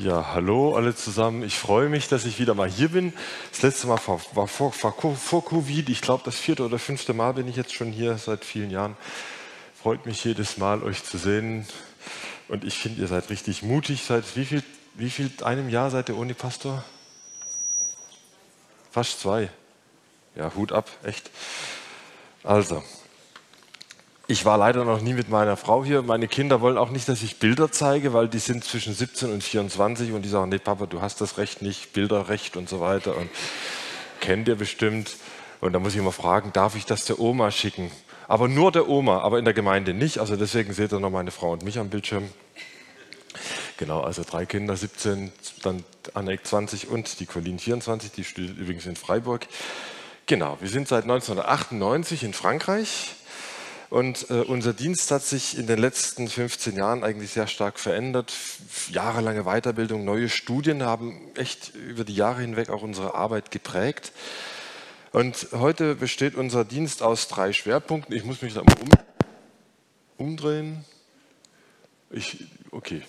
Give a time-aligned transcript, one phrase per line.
[0.00, 1.42] Ja, hallo alle zusammen.
[1.42, 3.12] Ich freue mich, dass ich wieder mal hier bin.
[3.50, 5.90] Das letzte Mal war, war vor, vor, vor, Covid.
[5.90, 8.96] Ich glaube, das vierte oder fünfte Mal bin ich jetzt schon hier seit vielen Jahren.
[9.74, 11.66] Freut mich jedes Mal, euch zu sehen.
[12.48, 14.04] Und ich finde, ihr seid richtig mutig.
[14.04, 14.62] Seit wie viel,
[14.94, 16.82] wie viel einem Jahr seid ihr ohne Pastor?
[18.90, 19.50] Fast zwei.
[20.34, 21.30] Ja, Hut ab, echt.
[22.42, 22.82] Also,
[24.30, 26.02] ich war leider noch nie mit meiner Frau hier.
[26.02, 29.42] Meine Kinder wollen auch nicht, dass ich Bilder zeige, weil die sind zwischen 17 und
[29.42, 33.16] 24 und die sagen, nee Papa, du hast das Recht nicht, Bilderrecht und so weiter
[33.16, 33.28] und
[34.20, 35.16] kennt ihr bestimmt.
[35.60, 37.90] Und da muss ich immer fragen, darf ich das der Oma schicken?
[38.28, 40.18] Aber nur der Oma, aber in der Gemeinde nicht.
[40.18, 42.30] Also deswegen seht ihr noch meine Frau und mich am Bildschirm.
[43.78, 45.82] Genau, also drei Kinder, 17, dann
[46.14, 49.48] Annek 20 und die Colleen 24, die studiert übrigens in Freiburg.
[50.26, 53.16] Genau, wir sind seit 1998 in Frankreich
[53.90, 58.32] und äh, unser Dienst hat sich in den letzten 15 Jahren eigentlich sehr stark verändert.
[58.90, 64.12] Jahrelange Weiterbildung, neue Studien haben echt über die Jahre hinweg auch unsere Arbeit geprägt.
[65.10, 68.14] Und heute besteht unser Dienst aus drei Schwerpunkten.
[68.14, 68.90] Ich muss mich da mal um,
[70.28, 70.84] umdrehen.
[72.10, 73.02] Ich, okay.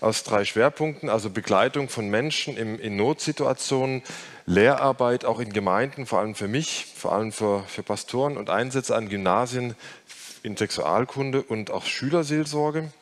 [0.00, 4.02] Aus drei Schwerpunkten, also Begleitung von Menschen in, in Notsituationen,
[4.46, 8.94] Lehrarbeit auch in Gemeinden, vor allem für mich, vor allem für, für Pastoren und Einsätze
[8.94, 9.74] an Gymnasien
[10.42, 12.92] in Sexualkunde und auch Schülerseelsorge.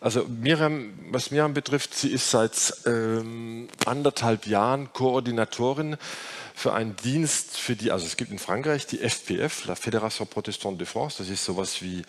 [0.00, 5.96] Also Miriam, was Miriam betrifft, sie ist seit ähm, anderthalb Jahren Koordinatorin
[6.54, 10.78] für einen Dienst für die, also es gibt in Frankreich die FPF, la Fédération Protestante
[10.78, 12.02] de France, das ist sowas wie,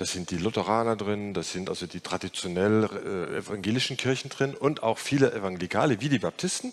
[0.00, 4.82] das sind die Lutheraner drin, das sind also die traditionell äh, evangelischen Kirchen drin und
[4.82, 6.72] auch viele Evangelikale wie die Baptisten.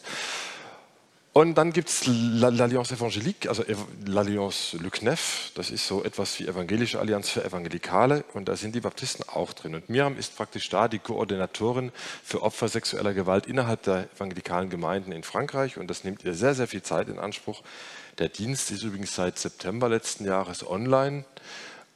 [1.34, 3.64] Und dann gibt es l'Alliance Evangélique, also
[4.06, 8.74] l'Alliance Le CNEF, das ist so etwas wie Evangelische Allianz für Evangelikale und da sind
[8.74, 9.76] die Baptisten auch drin.
[9.76, 11.92] Und Miriam ist praktisch da die Koordinatorin
[12.24, 16.56] für Opfer sexueller Gewalt innerhalb der evangelikalen Gemeinden in Frankreich und das nimmt ihr sehr,
[16.56, 17.62] sehr viel Zeit in Anspruch.
[18.18, 21.24] Der Dienst ist übrigens seit September letzten Jahres online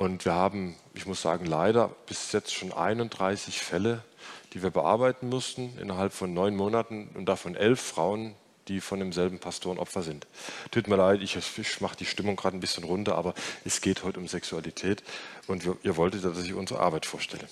[0.01, 4.03] und wir haben, ich muss sagen, leider bis jetzt schon 31 Fälle,
[4.51, 8.33] die wir bearbeiten mussten innerhalb von neun Monaten und davon elf Frauen,
[8.67, 10.25] die von demselben Pastor und Opfer sind.
[10.71, 14.03] Tut mir leid, ich, ich mache die Stimmung gerade ein bisschen runter, aber es geht
[14.03, 15.03] heute um Sexualität
[15.45, 17.47] und wir, ihr wolltet, dass ich unsere Arbeit vorstelle.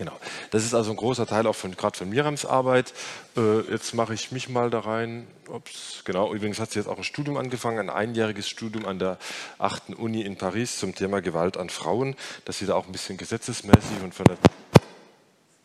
[0.00, 0.18] Genau.
[0.50, 2.94] Das ist also ein großer Teil auch von gerade von Miriams Arbeit.
[3.36, 5.26] Äh, jetzt mache ich mich mal da rein.
[5.46, 6.32] Ups, genau.
[6.32, 9.18] Übrigens hat sie jetzt auch ein Studium angefangen, ein einjähriges Studium an der
[9.58, 9.90] 8.
[9.98, 12.16] Uni in Paris zum Thema Gewalt an Frauen,
[12.46, 14.38] dass sie da auch ein bisschen gesetzesmäßig und von der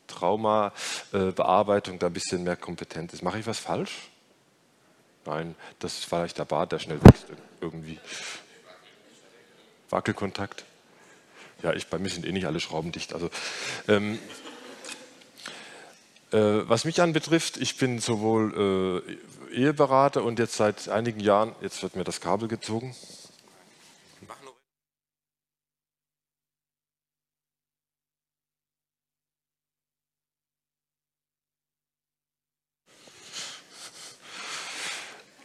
[0.08, 3.24] Traumabearbeitung da ein bisschen mehr kompetent ist.
[3.24, 4.10] Mache ich was falsch?
[5.26, 7.28] Nein, das ist vielleicht der Bart, der schnell wächst
[7.62, 8.00] irgendwie.
[9.90, 10.66] Wackelkontakt.
[11.66, 13.12] Ja, ich, bei mir sind eh nicht alle Schrauben dicht.
[13.12, 13.32] Also,
[13.88, 14.20] ähm,
[16.32, 19.02] äh, was mich anbetrifft, ich bin sowohl
[19.52, 22.96] äh, Eheberater und jetzt seit einigen Jahren, jetzt wird mir das Kabel gezogen.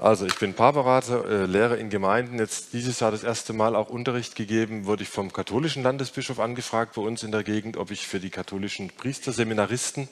[0.00, 2.38] Also ich bin Paarberater, äh, lehre in Gemeinden.
[2.38, 6.94] Jetzt dieses Jahr das erste Mal auch Unterricht gegeben, wurde ich vom katholischen Landesbischof angefragt
[6.94, 10.08] bei uns in der Gegend, ob ich für die katholischen Priesterseminaristen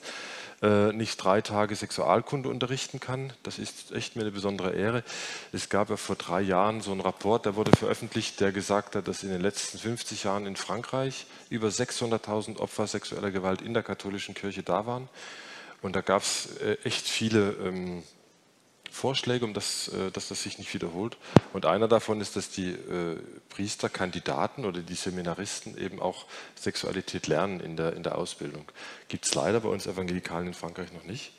[0.61, 3.33] äh, nicht drei Tage Sexualkunde unterrichten kann.
[3.41, 5.03] Das ist echt mir eine besondere Ehre.
[5.53, 9.07] Es gab ja vor drei Jahren so einen Rapport, der wurde veröffentlicht, der gesagt hat,
[9.07, 13.81] dass in den letzten 50 Jahren in Frankreich über 600.000 Opfer sexueller Gewalt in der
[13.81, 15.09] katholischen Kirche da waren.
[15.81, 18.03] Und da gab es äh, echt viele ähm,
[18.99, 21.17] Vorschläge, um das, äh, dass das sich nicht wiederholt.
[21.53, 23.17] Und einer davon ist, dass die äh,
[23.49, 28.65] Priesterkandidaten oder die Seminaristen eben auch Sexualität lernen in der, in der Ausbildung.
[29.07, 31.31] Gibt es leider bei uns Evangelikalen in Frankreich noch nicht.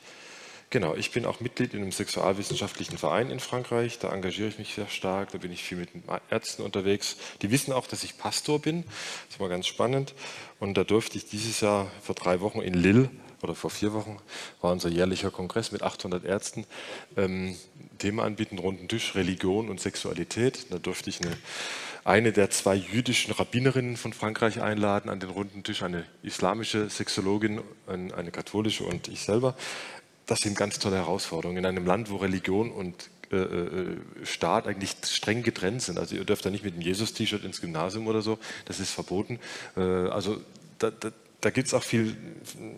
[0.71, 3.99] Genau, ich bin auch Mitglied in einem sexualwissenschaftlichen Verein in Frankreich.
[3.99, 5.31] Da engagiere ich mich sehr stark.
[5.33, 5.89] Da bin ich viel mit
[6.29, 7.17] Ärzten unterwegs.
[7.41, 8.85] Die wissen auch, dass ich Pastor bin.
[9.29, 10.15] Das war ganz spannend.
[10.61, 13.09] Und da durfte ich dieses Jahr vor drei Wochen in Lille
[13.43, 14.17] oder vor vier Wochen
[14.61, 16.65] war unser jährlicher Kongress mit 800 Ärzten.
[17.17, 17.55] Ähm,
[17.97, 20.67] Thema anbieten, runden Tisch, Religion und Sexualität.
[20.71, 21.37] Da durfte ich eine,
[22.03, 27.61] eine der zwei jüdischen Rabbinerinnen von Frankreich einladen an den runden Tisch, eine islamische Sexologin,
[27.87, 29.55] eine katholische und ich selber.
[30.25, 34.95] Das sind ganz tolle Herausforderungen in einem Land, wo Religion und äh, äh, Staat eigentlich
[35.05, 35.97] streng getrennt sind.
[35.97, 39.39] Also ihr dürft da nicht mit einem Jesus-T-Shirt ins Gymnasium oder so, das ist verboten.
[39.77, 40.41] Äh, also
[40.79, 41.11] da, da,
[41.41, 42.15] da gibt es auch viel,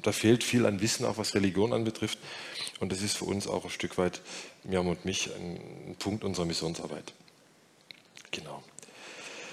[0.01, 2.17] da fehlt viel an Wissen, auch was Religion anbetrifft.
[2.79, 4.21] Und das ist für uns auch ein Stück weit,
[4.63, 7.13] Miriam und mich, ein Punkt unserer Missionsarbeit.
[8.31, 8.63] Genau.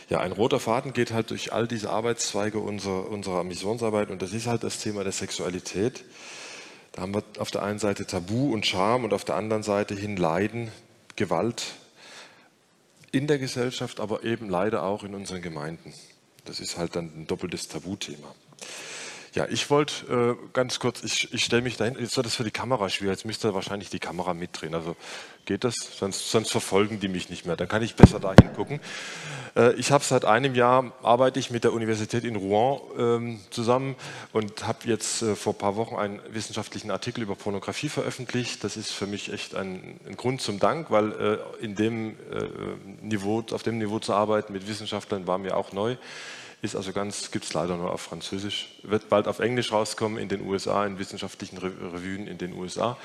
[0.09, 4.33] Ja, ein roter Faden geht halt durch all diese Arbeitszweige unserer, unserer Missionsarbeit und das
[4.33, 6.05] ist halt das Thema der Sexualität.
[6.93, 9.95] Da haben wir auf der einen Seite Tabu und Scham und auf der anderen Seite
[9.95, 10.73] hin Leiden,
[11.15, 11.75] Gewalt
[13.13, 15.95] in der Gesellschaft, aber eben leider auch in unseren Gemeinden.
[16.45, 18.35] Das ist halt dann ein doppeltes Tabuthema.
[19.33, 22.43] Ja, ich wollte äh, ganz kurz, ich, ich stelle mich dahin, jetzt wird das für
[22.43, 24.75] die Kamera schwierig, jetzt müsste wahrscheinlich die Kamera mitdrehen.
[24.75, 24.97] Also
[25.45, 25.75] geht das?
[25.77, 28.81] Sonst, sonst verfolgen die mich nicht mehr, dann kann ich besser dahin gucken.
[29.55, 33.95] Äh, ich habe seit einem Jahr, arbeite ich mit der Universität in Rouen ähm, zusammen
[34.33, 38.65] und habe jetzt äh, vor ein paar Wochen einen wissenschaftlichen Artikel über Pornografie veröffentlicht.
[38.65, 42.49] Das ist für mich echt ein, ein Grund zum Dank, weil äh, in dem äh,
[43.01, 45.97] Niveau, auf dem Niveau zu arbeiten mit Wissenschaftlern war mir auch neu
[46.63, 50.29] ist also ganz, gibt es leider nur auf Französisch, wird bald auf Englisch rauskommen in
[50.29, 52.99] den USA, in wissenschaftlichen Revuen in den USA.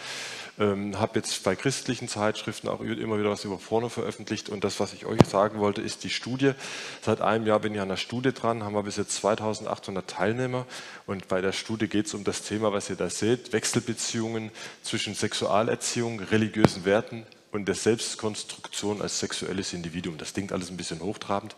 [0.58, 4.80] Ähm, habe jetzt bei christlichen Zeitschriften auch immer wieder was über Porno veröffentlicht und das,
[4.80, 6.52] was ich euch sagen wollte, ist die Studie.
[7.02, 10.66] Seit einem Jahr bin ich an der Studie dran, haben wir bis jetzt 2800 Teilnehmer
[11.06, 15.14] und bei der Studie geht es um das Thema, was ihr da seht, Wechselbeziehungen zwischen
[15.14, 20.18] Sexualerziehung, religiösen Werten, und der Selbstkonstruktion als sexuelles Individuum.
[20.18, 21.56] Das klingt alles ein bisschen hochtrabend.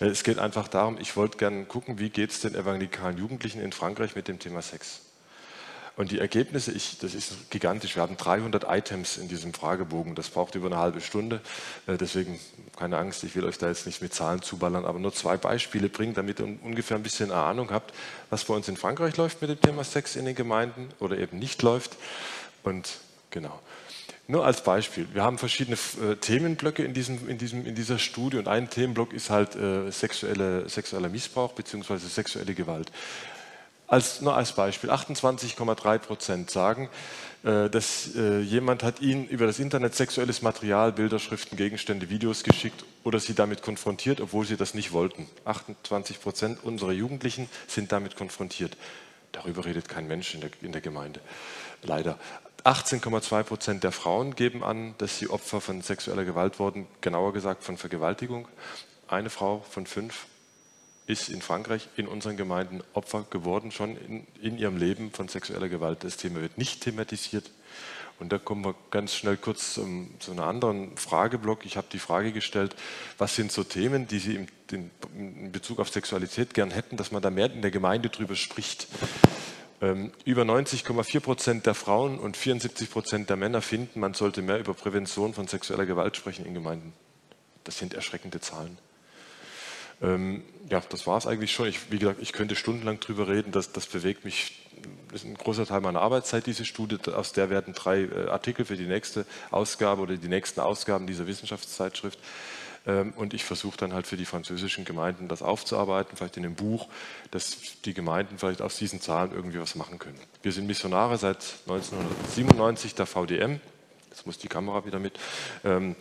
[0.00, 3.60] Äh, es geht einfach darum, ich wollte gerne gucken, wie geht es den evangelikalen Jugendlichen
[3.60, 5.00] in Frankreich mit dem Thema Sex.
[5.96, 7.96] Und die Ergebnisse, ich, das ist gigantisch.
[7.96, 10.14] Wir haben 300 Items in diesem Fragebogen.
[10.14, 11.40] Das braucht über eine halbe Stunde.
[11.86, 12.38] Äh, deswegen
[12.78, 15.90] keine Angst, ich will euch da jetzt nicht mit Zahlen zuballern, aber nur zwei Beispiele
[15.90, 17.94] bringen, damit ihr ungefähr ein bisschen Ahnung habt,
[18.30, 21.38] was bei uns in Frankreich läuft mit dem Thema Sex in den Gemeinden oder eben
[21.38, 21.96] nicht läuft.
[22.62, 22.88] Und
[23.30, 23.60] genau.
[24.30, 25.08] Nur als Beispiel.
[25.12, 29.12] Wir haben verschiedene äh, Themenblöcke in, diesem, in, diesem, in dieser Studie und ein Themenblock
[29.12, 31.96] ist halt äh, sexuelle, sexueller Missbrauch bzw.
[31.96, 32.92] sexuelle Gewalt.
[33.88, 36.88] Als, nur als Beispiel, 28,3 Prozent sagen,
[37.42, 42.44] äh, dass äh, jemand hat ihnen über das Internet sexuelles Material, Bilder, Schriften, Gegenstände, Videos
[42.44, 45.28] geschickt oder sie damit konfrontiert, obwohl sie das nicht wollten.
[45.44, 48.76] 28 Prozent unserer Jugendlichen sind damit konfrontiert.
[49.32, 51.18] Darüber redet kein Mensch in der, in der Gemeinde.
[51.82, 52.18] Leider.
[52.64, 57.64] 18,2 Prozent der Frauen geben an, dass sie Opfer von sexueller Gewalt wurden, genauer gesagt
[57.64, 58.48] von Vergewaltigung.
[59.08, 60.26] Eine Frau von fünf
[61.06, 65.68] ist in Frankreich in unseren Gemeinden Opfer geworden, schon in, in ihrem Leben von sexueller
[65.68, 66.04] Gewalt.
[66.04, 67.50] Das Thema wird nicht thematisiert.
[68.20, 71.64] Und da kommen wir ganz schnell kurz um, zu einem anderen Frageblock.
[71.64, 72.76] Ich habe die Frage gestellt,
[73.16, 77.22] was sind so Themen, die Sie in, in Bezug auf Sexualität gern hätten, dass man
[77.22, 78.86] da mehr in der Gemeinde drüber spricht.
[79.82, 84.58] Ähm, über 90,4 Prozent der Frauen und 74 Prozent der Männer finden, man sollte mehr
[84.58, 86.92] über Prävention von sexueller Gewalt sprechen in Gemeinden.
[87.64, 88.76] Das sind erschreckende Zahlen.
[90.02, 91.66] Ähm, ja, das war es eigentlich schon.
[91.66, 93.52] Ich, wie gesagt, ich könnte stundenlang drüber reden.
[93.52, 94.66] Das, das bewegt mich.
[95.10, 96.98] Das ist ein großer Teil meiner Arbeitszeit, diese Studie.
[97.12, 101.26] Aus der werden drei äh, Artikel für die nächste Ausgabe oder die nächsten Ausgaben dieser
[101.26, 102.18] Wissenschaftszeitschrift
[102.86, 106.88] und ich versuche dann halt für die französischen Gemeinden das aufzuarbeiten, vielleicht in einem Buch,
[107.30, 110.18] dass die Gemeinden vielleicht aus diesen Zahlen irgendwie was machen können.
[110.42, 113.60] Wir sind Missionare seit 1997 der VDM.
[114.08, 115.18] Jetzt muss die Kamera wieder mit.
[115.62, 115.94] Ähm,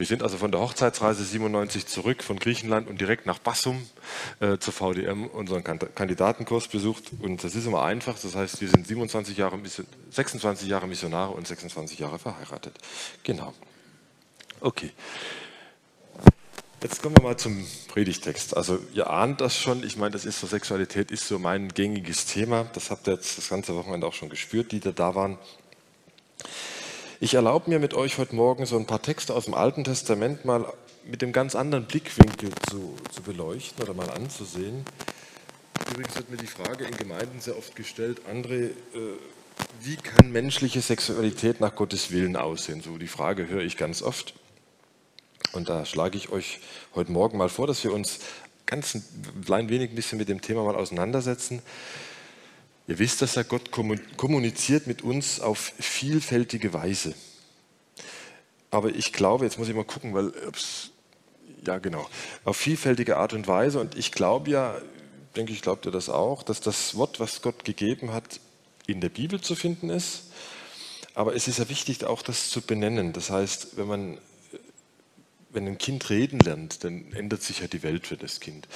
[0.00, 3.86] wir sind also von der Hochzeitsreise 97 zurück von Griechenland und direkt nach Bassum
[4.40, 7.10] äh, zur VDM unseren Kandidatenkurs besucht.
[7.20, 8.18] Und das ist immer einfach.
[8.18, 9.60] Das heißt, wir sind 27 Jahre,
[10.10, 12.78] 26 Jahre Missionare und 26 Jahre verheiratet.
[13.24, 13.52] Genau.
[14.60, 14.90] Okay.
[16.82, 18.56] Jetzt kommen wir mal zum Predigtext.
[18.56, 22.24] Also ihr ahnt das schon, ich meine, das ist so, Sexualität ist so mein gängiges
[22.24, 22.70] Thema.
[22.72, 25.36] Das habt ihr jetzt das ganze Wochenende auch schon gespürt, die da waren.
[27.20, 30.46] Ich erlaube mir mit euch heute Morgen so ein paar Texte aus dem Alten Testament
[30.46, 30.72] mal
[31.04, 34.86] mit dem ganz anderen Blickwinkel zu, zu beleuchten oder mal anzusehen.
[35.90, 38.72] Übrigens wird mir die Frage in Gemeinden sehr oft gestellt, André, äh,
[39.82, 42.80] wie kann menschliche Sexualität nach Gottes Willen aussehen?
[42.80, 44.32] So die Frage höre ich ganz oft.
[45.52, 46.60] Und da schlage ich euch
[46.94, 48.20] heute Morgen mal vor, dass wir uns
[48.66, 49.04] ganz ein
[49.44, 51.60] klein wenig ein bisschen mit dem Thema mal auseinandersetzen.
[52.86, 57.14] Ihr wisst, dass ja Gott kommuniziert mit uns auf vielfältige Weise.
[58.70, 60.90] Aber ich glaube, jetzt muss ich mal gucken, weil, ups,
[61.66, 62.08] ja genau,
[62.44, 63.80] auf vielfältige Art und Weise.
[63.80, 64.80] Und ich glaube ja,
[65.36, 68.40] denke ich, glaubt ihr das auch, dass das Wort, was Gott gegeben hat,
[68.86, 70.24] in der Bibel zu finden ist.
[71.14, 73.12] Aber es ist ja wichtig, auch das zu benennen.
[73.12, 74.18] Das heißt, wenn man
[75.52, 78.68] wenn ein Kind reden lernt, dann ändert sich ja die Welt für das Kind.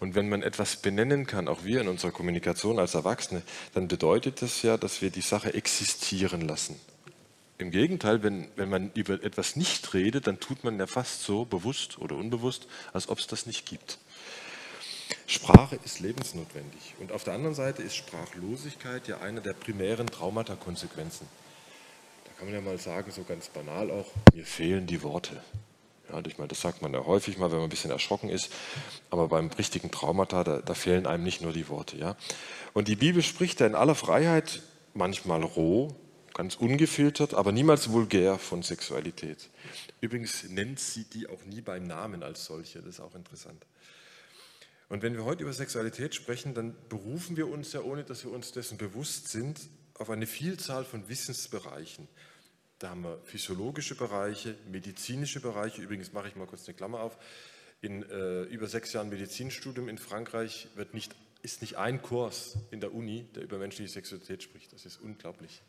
[0.00, 3.42] Und wenn man etwas benennen kann, auch wir in unserer Kommunikation als Erwachsene,
[3.74, 6.80] dann bedeutet das ja, dass wir die Sache existieren lassen.
[7.58, 11.44] Im Gegenteil, wenn, wenn man über etwas nicht redet, dann tut man ja fast so
[11.44, 13.98] bewusst oder unbewusst, als ob es das nicht gibt.
[15.26, 16.94] Sprache ist lebensnotwendig.
[16.98, 21.26] Und auf der anderen Seite ist Sprachlosigkeit ja eine der primären Traumata-Konsequenzen.
[22.24, 25.42] Da kann man ja mal sagen, so ganz banal auch, mir fehlen die Worte.
[26.12, 28.50] Ja, ich meine, das sagt man ja häufig mal, wenn man ein bisschen erschrocken ist.
[29.10, 31.96] Aber beim richtigen Traumata, da, da fehlen einem nicht nur die Worte.
[31.96, 32.16] Ja?
[32.74, 34.62] Und die Bibel spricht da in aller Freiheit
[34.94, 35.94] manchmal roh,
[36.34, 39.50] ganz ungefiltert, aber niemals vulgär von Sexualität.
[40.00, 43.66] Übrigens nennt sie die auch nie beim Namen als solche, das ist auch interessant.
[44.88, 48.30] Und wenn wir heute über Sexualität sprechen, dann berufen wir uns ja, ohne dass wir
[48.30, 49.58] uns dessen bewusst sind,
[49.94, 52.08] auf eine Vielzahl von Wissensbereichen.
[52.82, 55.80] Da haben wir physiologische Bereiche, medizinische Bereiche.
[55.80, 57.16] Übrigens mache ich mal kurz eine Klammer auf.
[57.80, 62.80] In äh, über sechs Jahren Medizinstudium in Frankreich wird nicht, ist nicht ein Kurs in
[62.80, 64.72] der Uni, der über menschliche Sexualität spricht.
[64.72, 65.62] Das ist unglaublich.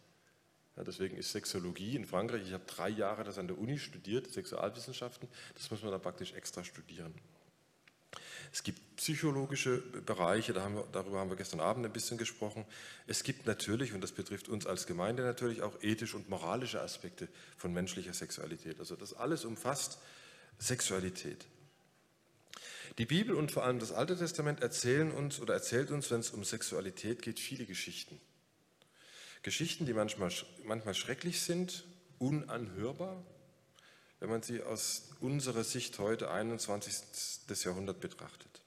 [0.75, 4.31] Ja, deswegen ist Sexologie in Frankreich, ich habe drei Jahre das an der Uni studiert,
[4.31, 7.13] Sexualwissenschaften, das muss man da praktisch extra studieren.
[8.53, 12.65] Es gibt psychologische Bereiche, da haben wir, darüber haben wir gestern Abend ein bisschen gesprochen.
[13.07, 17.27] Es gibt natürlich, und das betrifft uns als Gemeinde natürlich, auch ethisch und moralische Aspekte
[17.57, 18.79] von menschlicher Sexualität.
[18.79, 19.97] Also das alles umfasst
[20.59, 21.47] Sexualität.
[22.99, 26.29] Die Bibel und vor allem das Alte Testament erzählen uns oder erzählt uns, wenn es
[26.29, 28.21] um Sexualität geht, viele Geschichten.
[29.41, 30.31] Geschichten, die manchmal,
[30.63, 31.85] manchmal schrecklich sind,
[32.19, 33.25] unanhörbar,
[34.23, 37.03] wenn man sie aus unserer Sicht heute 21.
[37.65, 38.61] Jahrhundert betrachtet.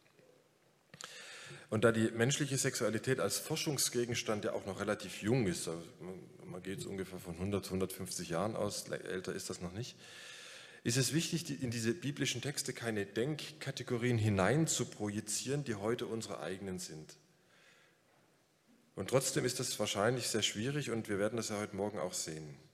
[1.71, 5.71] Und da die menschliche Sexualität als Forschungsgegenstand ja auch noch relativ jung ist,
[6.45, 9.97] man geht es ungefähr von 100, 150 Jahren aus, älter ist das noch nicht,
[10.85, 16.41] ist es wichtig, in diese biblischen Texte keine Denkkategorien hinein zu projizieren, die heute unsere
[16.41, 17.17] eigenen sind.
[18.95, 22.13] Und trotzdem ist das wahrscheinlich sehr schwierig und wir werden das ja heute Morgen auch
[22.13, 22.66] sehen.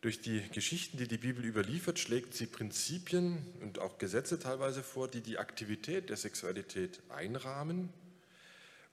[0.00, 5.08] Durch die Geschichten, die die Bibel überliefert, schlägt sie Prinzipien und auch Gesetze teilweise vor,
[5.08, 7.92] die die Aktivität der Sexualität einrahmen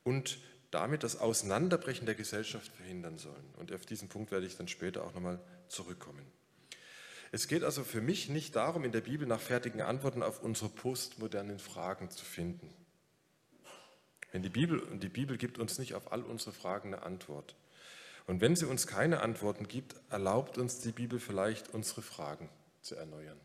[0.03, 0.39] und
[0.71, 3.45] damit das Auseinanderbrechen der Gesellschaft verhindern sollen.
[3.57, 6.25] Und auf diesen Punkt werde ich dann später auch nochmal zurückkommen.
[7.31, 10.69] Es geht also für mich nicht darum, in der Bibel nach fertigen Antworten auf unsere
[10.69, 12.73] postmodernen Fragen zu finden.
[14.31, 17.55] Wenn die Bibel, die Bibel gibt uns nicht auf all unsere Fragen eine Antwort.
[18.27, 22.49] Und wenn sie uns keine Antworten gibt, erlaubt uns die Bibel vielleicht, unsere Fragen
[22.81, 23.39] zu erneuern.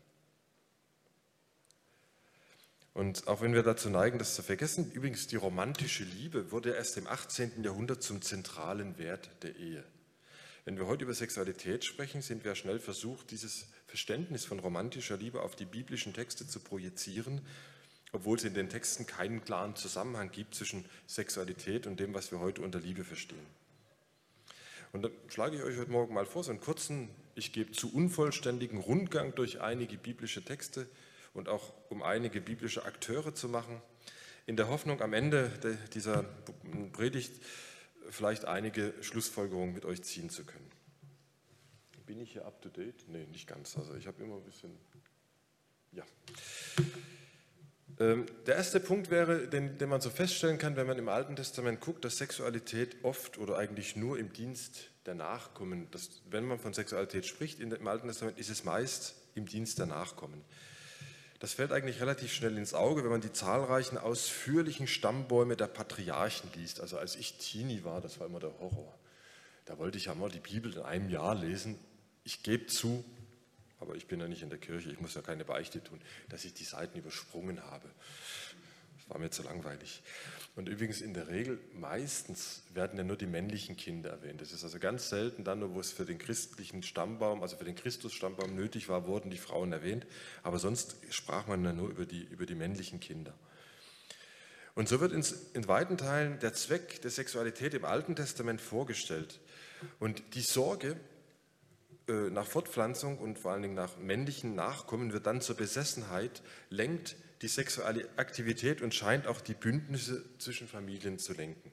[2.93, 6.97] Und auch wenn wir dazu neigen, das zu vergessen, übrigens die romantische Liebe wurde erst
[6.97, 7.63] im 18.
[7.63, 9.83] Jahrhundert zum zentralen Wert der Ehe.
[10.65, 15.41] Wenn wir heute über Sexualität sprechen, sind wir schnell versucht, dieses Verständnis von romantischer Liebe
[15.41, 17.41] auf die biblischen Texte zu projizieren,
[18.11, 22.39] obwohl es in den Texten keinen klaren Zusammenhang gibt zwischen Sexualität und dem, was wir
[22.39, 23.60] heute unter Liebe verstehen.
[24.93, 27.93] Und dann schlage ich euch heute Morgen mal vor, so einen kurzen, ich gebe zu
[27.93, 30.89] unvollständigen Rundgang durch einige biblische Texte
[31.33, 33.81] und auch um einige biblische Akteure zu machen,
[34.45, 35.51] in der Hoffnung, am Ende
[35.93, 36.23] dieser
[36.91, 37.31] Predigt
[38.09, 40.69] vielleicht einige Schlussfolgerungen mit euch ziehen zu können.
[42.05, 43.07] Bin ich hier up to date?
[43.07, 43.77] Nee, nicht ganz.
[43.77, 44.71] Also ich habe immer ein bisschen.
[45.93, 46.03] Ja.
[48.01, 51.35] Ähm, der erste Punkt wäre, den, den, man so feststellen kann, wenn man im Alten
[51.35, 56.57] Testament guckt, dass Sexualität oft oder eigentlich nur im Dienst der Nachkommen, dass, wenn man
[56.57, 60.43] von Sexualität spricht im Alten Testament, ist es meist im Dienst der Nachkommen.
[61.37, 66.49] Das fällt eigentlich relativ schnell ins Auge, wenn man die zahlreichen ausführlichen Stammbäume der Patriarchen
[66.55, 66.81] liest.
[66.81, 68.97] Also als ich Teenie war, das war immer der Horror.
[69.65, 71.77] Da wollte ich ja mal die Bibel in einem Jahr lesen.
[72.23, 73.05] Ich gebe zu,
[73.81, 76.45] aber ich bin ja nicht in der Kirche, ich muss ja keine Beichte tun, dass
[76.45, 77.89] ich die Seiten übersprungen habe.
[78.97, 80.01] Das war mir zu langweilig.
[80.55, 84.41] Und übrigens in der Regel, meistens werden ja nur die männlichen Kinder erwähnt.
[84.41, 87.63] Das ist also ganz selten dann nur, wo es für den christlichen Stammbaum, also für
[87.63, 90.05] den Christusstammbaum nötig war, wurden die Frauen erwähnt.
[90.43, 93.33] Aber sonst sprach man ja nur über die, über die männlichen Kinder.
[94.75, 99.39] Und so wird ins, in weiten Teilen der Zweck der Sexualität im Alten Testament vorgestellt.
[99.99, 100.97] Und die Sorge,
[102.11, 107.47] nach Fortpflanzung und vor allen Dingen nach männlichen Nachkommen wird dann zur Besessenheit, lenkt die
[107.47, 111.71] sexuelle Aktivität und scheint auch die Bündnisse zwischen Familien zu lenken.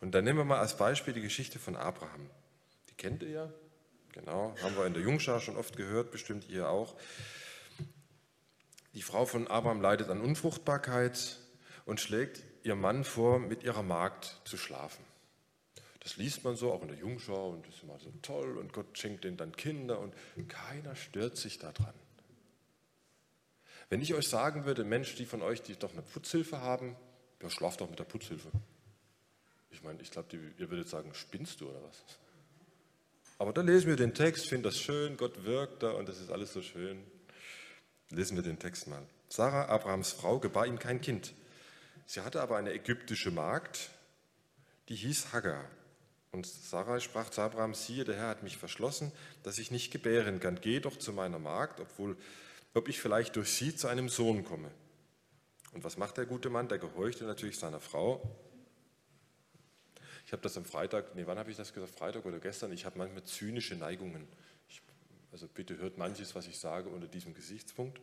[0.00, 2.28] Und dann nehmen wir mal als Beispiel die Geschichte von Abraham.
[2.90, 3.52] Die kennt ihr ja,
[4.12, 6.96] genau, haben wir in der Jungschar schon oft gehört, bestimmt ihr auch.
[8.94, 11.38] Die Frau von Abraham leidet an Unfruchtbarkeit
[11.84, 15.04] und schlägt ihr Mann vor, mit ihrer Magd zu schlafen.
[16.06, 18.72] Das liest man so, auch in der Jungschau, und das ist immer so toll, und
[18.72, 20.14] Gott schenkt denen dann Kinder, und
[20.46, 21.94] keiner stört sich daran.
[23.88, 26.94] Wenn ich euch sagen würde, Mensch, die von euch, die doch eine Putzhilfe haben,
[27.42, 28.52] ja, schlaft doch mit der Putzhilfe.
[29.72, 32.04] Ich meine, ich glaube, ihr würdet sagen, spinnst du oder was?
[33.38, 36.30] Aber da lesen wir den Text, finden das schön, Gott wirkt da und das ist
[36.30, 37.02] alles so schön.
[38.10, 39.02] Lesen wir den Text mal.
[39.28, 41.34] Sarah, Abrahams Frau, gebar ihm kein Kind.
[42.06, 43.90] Sie hatte aber eine ägyptische Magd,
[44.88, 45.68] die hieß Hagar.
[46.36, 49.10] Und Sarai sprach zu Abraham, siehe, der Herr hat mich verschlossen,
[49.42, 50.60] dass ich nicht gebären kann.
[50.60, 52.14] Geh doch zu meiner Magd, obwohl,
[52.74, 54.70] ob ich vielleicht durch sie zu einem Sohn komme.
[55.72, 56.68] Und was macht der gute Mann?
[56.68, 58.20] Der gehorchte natürlich seiner Frau.
[60.26, 61.98] Ich habe das am Freitag, nee, wann habe ich das gesagt?
[61.98, 62.70] Freitag oder gestern?
[62.70, 64.28] Ich habe manchmal zynische Neigungen.
[64.68, 64.82] Ich,
[65.32, 67.98] also bitte hört manches, was ich sage, unter diesem Gesichtspunkt.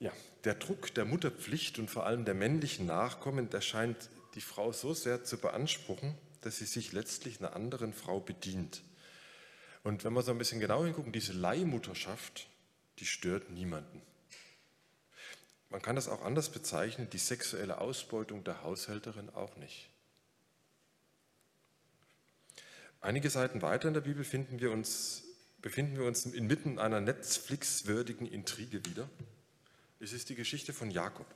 [0.00, 0.12] Ja,
[0.44, 4.94] der Druck der Mutterpflicht und vor allem der männlichen Nachkommen, der scheint die Frau so
[4.94, 8.82] sehr zu beanspruchen, dass sie sich letztlich einer anderen Frau bedient.
[9.84, 12.48] Und wenn wir so ein bisschen genau hingucken, diese Leihmutterschaft,
[12.98, 14.02] die stört niemanden.
[15.70, 19.88] Man kann das auch anders bezeichnen, die sexuelle Ausbeutung der Haushälterin auch nicht.
[23.00, 25.24] Einige Seiten weiter in der Bibel finden wir uns,
[25.60, 29.08] befinden wir uns inmitten einer Netflix-würdigen Intrige wieder.
[30.02, 31.26] Es ist die Geschichte von Jakob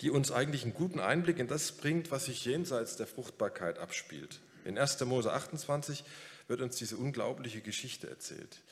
[0.00, 4.40] die uns eigentlich einen guten Einblick in das bringt, was sich jenseits der Fruchtbarkeit abspielt.
[4.64, 5.00] In 1.
[5.04, 6.04] Mose 28
[6.46, 8.62] wird uns diese unglaubliche Geschichte erzählt.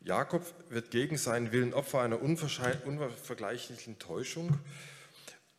[0.00, 4.58] Jakob wird gegen seinen Willen Opfer einer unvergleichlichen Täuschung,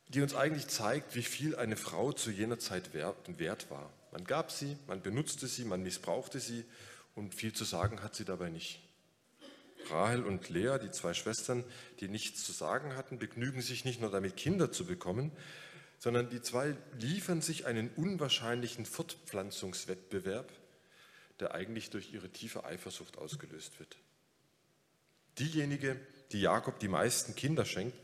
[0.08, 3.92] die uns eigentlich zeigt, wie viel eine Frau zu jener Zeit wert war.
[4.12, 6.64] Man gab sie, man benutzte sie, man missbrauchte sie
[7.14, 8.80] und viel zu sagen hat sie dabei nicht.
[9.92, 11.64] Rahel und Lea, die zwei Schwestern,
[12.00, 15.32] die nichts zu sagen hatten, begnügen sich nicht nur damit, Kinder zu bekommen,
[16.00, 20.52] sondern die zwei liefern sich einen unwahrscheinlichen Fortpflanzungswettbewerb,
[21.40, 23.98] der eigentlich durch ihre tiefe Eifersucht ausgelöst wird.
[25.38, 26.00] Diejenige,
[26.32, 27.98] die Jakob die meisten Kinder schenkt,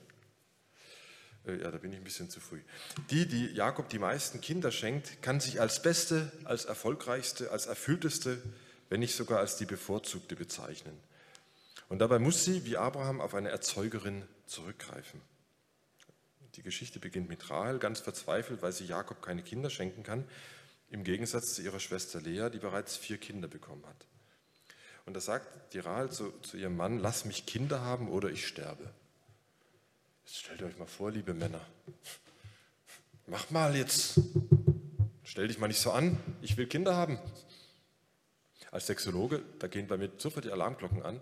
[1.48, 2.62] äh, ja, da bin ich ein bisschen zu früh.
[3.10, 8.42] Die, die Jakob die meisten Kinder schenkt, kann sich als beste, als erfolgreichste, als erfüllteste,
[8.90, 10.98] wenn nicht sogar als die bevorzugte bezeichnen.
[11.90, 15.22] Und dabei muss sie, wie Abraham, auf eine Erzeugerin zurückgreifen.
[16.56, 20.26] Die Geschichte beginnt mit Rahel, ganz verzweifelt, weil sie Jakob keine Kinder schenken kann,
[20.90, 24.08] im Gegensatz zu ihrer Schwester Lea, die bereits vier Kinder bekommen hat.
[25.06, 28.48] Und da sagt die Rahel zu, zu ihrem Mann, lass mich Kinder haben oder ich
[28.48, 28.90] sterbe.
[30.26, 31.62] Jetzt stellt euch mal vor, liebe Männer,
[33.28, 34.20] mach mal jetzt,
[35.24, 37.20] stell dich mal nicht so an, ich will Kinder haben.
[38.72, 41.22] Als Sexologe, da gehen bei mir sofort die Alarmglocken an.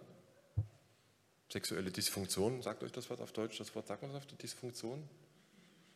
[1.53, 5.07] Sexuelle Dysfunktion, sagt euch das Wort auf Deutsch, das Wort sagt man das auf Dysfunktion?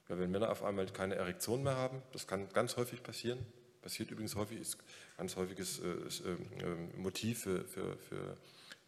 [0.07, 3.43] Ja, wenn Männer auf einmal keine Erektion mehr haben, das kann ganz häufig passieren,
[3.81, 4.77] passiert übrigens häufig, ist
[5.17, 8.37] ganz häufiges äh, äh, Motiv für, für, für,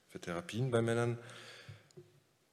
[0.09, 1.17] für, Therapien bei Männern.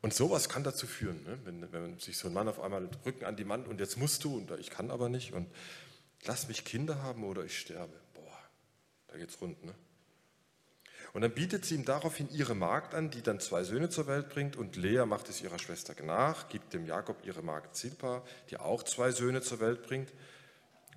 [0.00, 1.38] Und sowas kann dazu führen, ne?
[1.44, 4.24] wenn, wenn sich so ein Mann auf einmal Rücken an die Wand und jetzt musst
[4.24, 5.46] du und ich kann aber nicht und
[6.24, 7.92] lass mich Kinder haben oder ich sterbe.
[8.14, 8.38] Boah,
[9.08, 9.62] da geht's rund.
[9.62, 9.74] Ne?
[11.16, 14.28] Und dann bietet sie ihm daraufhin ihre Magd an, die dann zwei Söhne zur Welt
[14.28, 14.54] bringt.
[14.54, 18.82] Und Lea macht es ihrer Schwester nach, gibt dem Jakob ihre Magd Zilpa, die auch
[18.82, 20.12] zwei Söhne zur Welt bringt.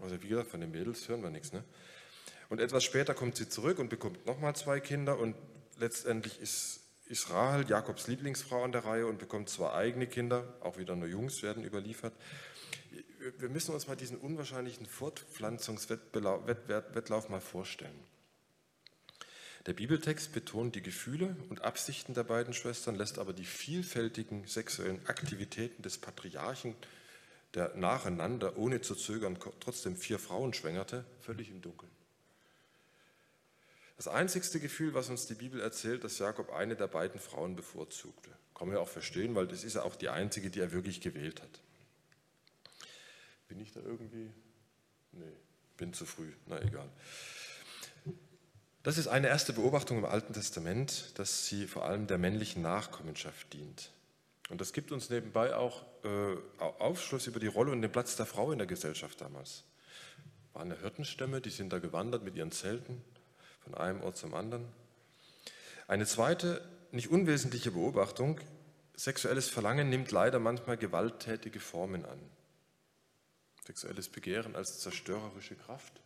[0.01, 1.53] Also wie gesagt, von den Mädels hören wir nichts.
[1.53, 1.63] Ne?
[2.49, 5.17] Und etwas später kommt sie zurück und bekommt nochmal zwei Kinder.
[5.17, 5.37] Und
[5.77, 6.81] letztendlich ist,
[7.29, 10.53] Rahel, Jakobs Lieblingsfrau, an der Reihe und bekommt zwei eigene Kinder.
[10.59, 12.11] Auch wieder nur Jungs werden überliefert.
[13.37, 18.08] Wir müssen uns mal diesen unwahrscheinlichen Fortpflanzungswettlauf mal vorstellen.
[19.69, 25.05] Der Bibeltext betont die Gefühle und Absichten der beiden Schwestern, lässt aber die vielfältigen sexuellen
[25.05, 26.75] Aktivitäten des Patriarchen,
[27.53, 31.91] der nacheinander, ohne zu zögern, trotzdem vier Frauen schwängerte, völlig im Dunkeln.
[33.97, 38.31] Das einzigste Gefühl, was uns die Bibel erzählt, dass Jakob eine der beiden Frauen bevorzugte.
[38.55, 40.99] Kann man ja auch verstehen, weil das ist ja auch die einzige, die er wirklich
[40.99, 41.61] gewählt hat.
[43.47, 44.31] Bin ich da irgendwie?
[45.11, 45.35] Nee,
[45.77, 46.31] bin zu früh.
[46.47, 46.89] Na egal.
[48.81, 53.51] Das ist eine erste Beobachtung im Alten Testament, dass sie vor allem der männlichen Nachkommenschaft
[53.51, 53.91] dient.
[54.49, 58.25] Und das gibt uns nebenbei auch äh, Aufschluss über die Rolle und den Platz der
[58.25, 59.65] Frau in der Gesellschaft damals.
[60.53, 63.01] Waren ja Hirtenstämme, die sind da gewandert mit ihren Zelten
[63.59, 64.65] von einem Ort zum anderen.
[65.87, 68.39] Eine zweite, nicht unwesentliche Beobachtung,
[68.95, 72.19] sexuelles Verlangen nimmt leider manchmal gewalttätige Formen an.
[73.67, 76.01] Sexuelles Begehren als zerstörerische Kraft.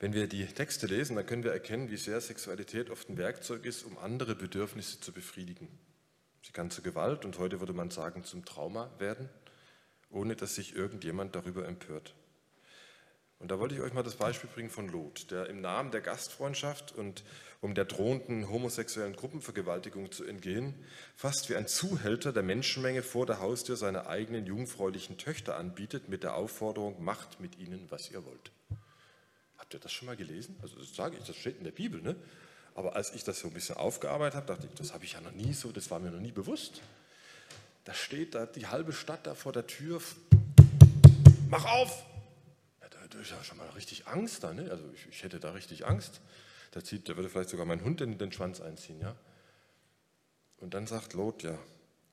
[0.00, 3.64] Wenn wir die Texte lesen, dann können wir erkennen, wie sehr Sexualität oft ein Werkzeug
[3.64, 5.68] ist, um andere Bedürfnisse zu befriedigen.
[6.42, 9.28] Sie kann zur Gewalt und heute würde man sagen zum Trauma werden,
[10.08, 12.14] ohne dass sich irgendjemand darüber empört.
[13.40, 16.00] Und da wollte ich euch mal das Beispiel bringen von Lot, der im Namen der
[16.00, 17.24] Gastfreundschaft und
[17.60, 20.74] um der drohenden homosexuellen Gruppenvergewaltigung zu entgehen,
[21.16, 26.22] fast wie ein Zuhälter der Menschenmenge vor der Haustür seine eigenen jungfräulichen Töchter anbietet mit
[26.22, 28.52] der Aufforderung, macht mit ihnen, was ihr wollt.
[29.68, 30.56] Habt ihr das schon mal gelesen?
[30.62, 32.00] Also das sage ich, das steht in der Bibel.
[32.00, 32.16] Ne?
[32.74, 35.20] Aber als ich das so ein bisschen aufgearbeitet habe, dachte ich, das habe ich ja
[35.20, 36.80] noch nie so, das war mir noch nie bewusst.
[37.84, 40.00] Da steht da die halbe Stadt da vor der Tür.
[41.50, 42.02] Mach auf!
[42.80, 44.54] Ja, da hätte ich ja schon mal richtig Angst da.
[44.54, 44.70] Ne?
[44.70, 46.22] Also ich, ich, hätte da richtig Angst.
[46.70, 48.98] Da, zieht, da würde vielleicht sogar mein Hund den, den Schwanz einziehen.
[49.02, 49.16] Ja?
[50.56, 51.58] Und dann sagt Lot, ja,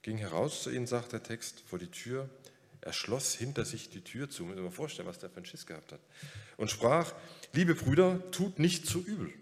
[0.01, 2.29] ging heraus zu ihnen, sagt der Text, vor die Tür.
[2.85, 4.45] Er schloss hinter sich die Tür zu.
[4.45, 5.99] Muss man sich vorstellen, was der für einen Schiss gehabt hat.
[6.55, 7.13] Und sprach,
[7.51, 9.33] liebe Brüder, tut nicht zu übel.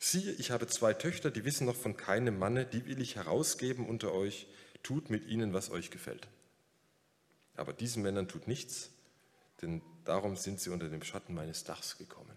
[0.00, 3.86] Siehe, ich habe zwei Töchter, die wissen noch von keinem Manne, die will ich herausgeben
[3.86, 4.48] unter euch.
[4.82, 6.26] Tut mit ihnen, was euch gefällt.
[7.54, 8.90] Aber diesen Männern tut nichts,
[9.62, 12.36] denn darum sind sie unter dem Schatten meines Dachs gekommen.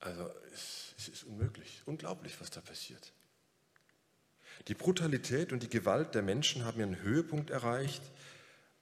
[0.00, 3.12] Also es, es ist unmöglich, unglaublich, was da passiert.
[4.68, 8.02] Die Brutalität und die Gewalt der Menschen haben ihren Höhepunkt erreicht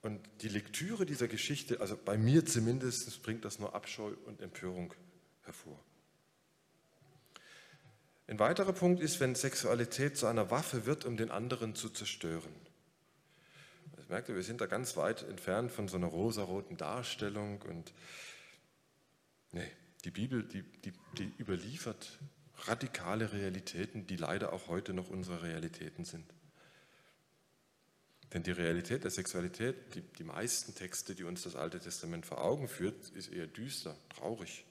[0.02, 4.92] und die Lektüre dieser Geschichte, also bei mir zumindest, bringt das nur Abscheu und Empörung
[5.44, 5.82] hervor.
[8.26, 12.54] Ein weiterer Punkt ist, wenn Sexualität zu einer Waffe wird, um den anderen zu zerstören.
[13.96, 17.92] Das merkt ihr, wir sind da ganz weit entfernt von so einer rosaroten Darstellung und
[19.52, 19.70] nee,
[20.04, 22.18] die Bibel, die, die, die überliefert
[22.64, 26.24] radikale Realitäten, die leider auch heute noch unsere Realitäten sind.
[28.32, 32.42] Denn die Realität der Sexualität, die, die meisten Texte, die uns das Alte Testament vor
[32.42, 34.64] Augen führt, ist eher düster, traurig.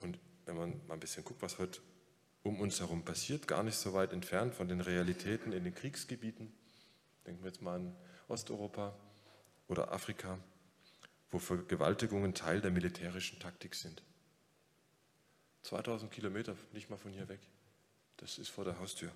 [0.00, 1.80] Und wenn man mal ein bisschen guckt, was heute
[2.42, 6.52] um uns herum passiert, gar nicht so weit entfernt von den Realitäten in den Kriegsgebieten,
[7.26, 7.96] denken wir jetzt mal an
[8.28, 8.96] Osteuropa
[9.68, 10.38] oder Afrika,
[11.30, 14.02] wo Vergewaltigungen Teil der militärischen Taktik sind.
[15.62, 17.40] 2000 Kilometer, nicht mal von hier weg.
[18.16, 19.12] Das ist vor der Haustür.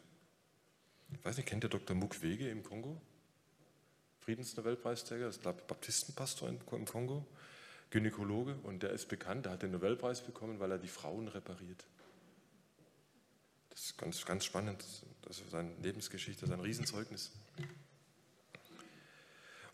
[1.12, 1.96] Ich weiß nicht, kennt ihr Dr.
[1.96, 3.00] Mukwege im Kongo?
[4.20, 7.26] Friedensnobelpreisträger, ist Baptistenpastor im Kongo,
[7.90, 11.84] Gynäkologe und der ist bekannt, der hat den Nobelpreis bekommen, weil er die Frauen repariert.
[13.68, 14.82] Das ist ganz, ganz spannend,
[15.22, 17.32] das ist seine Lebensgeschichte, sein Riesenzeugnis.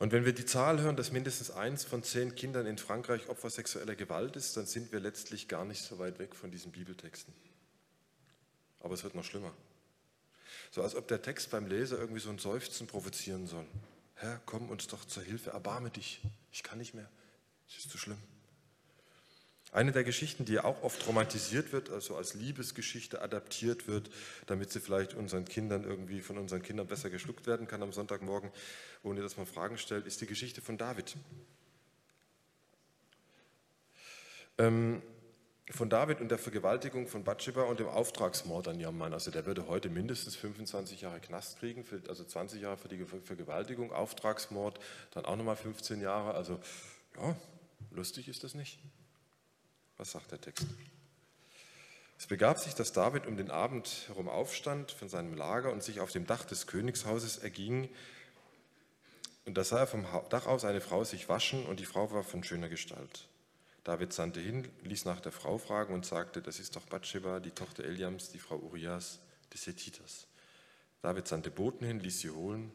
[0.01, 3.51] Und wenn wir die Zahl hören, dass mindestens eins von zehn Kindern in Frankreich Opfer
[3.51, 7.35] sexueller Gewalt ist, dann sind wir letztlich gar nicht so weit weg von diesen Bibeltexten.
[8.81, 9.53] Aber es wird noch schlimmer.
[10.71, 13.67] So als ob der Text beim Leser irgendwie so ein Seufzen provozieren soll.
[14.15, 16.21] Herr, komm uns doch zur Hilfe, erbarme dich.
[16.53, 17.09] Ich kann nicht mehr.
[17.69, 18.19] Es ist zu schlimm.
[19.73, 24.11] Eine der Geschichten, die auch oft romantisiert wird, also als Liebesgeschichte adaptiert wird,
[24.47, 28.51] damit sie vielleicht unseren Kindern irgendwie von unseren Kindern besser geschluckt werden kann am Sonntagmorgen,
[29.05, 31.17] ohne dass man Fragen stellt, ist die Geschichte von David.
[34.59, 35.03] Ähm,
[35.71, 39.13] von David und der Vergewaltigung von Bathsheba und dem Auftragsmord an ihrem Mann.
[39.13, 43.05] Also der würde heute mindestens 25 Jahre Knast kriegen, für, also 20 Jahre für die
[43.05, 44.81] Vergewaltigung, Auftragsmord,
[45.13, 46.35] dann auch nochmal 15 Jahre.
[46.35, 46.59] Also
[47.17, 47.37] ja,
[47.93, 48.81] lustig ist das nicht.
[49.97, 50.67] Was sagt der Text?
[52.19, 56.01] Es begab sich, dass David um den Abend herum aufstand von seinem Lager und sich
[56.01, 57.89] auf dem Dach des Königshauses erging.
[59.47, 62.25] Und da sah er vom Dach aus eine Frau sich waschen und die Frau war
[62.25, 63.30] von schöner Gestalt.
[63.85, 67.51] David sandte hin, ließ nach der Frau fragen und sagte, das ist doch Bathsheba, die
[67.51, 69.21] Tochter Eliams, die Frau Urias
[69.53, 70.27] des Hethiters.
[71.03, 72.73] David sandte Boten hin, ließ sie holen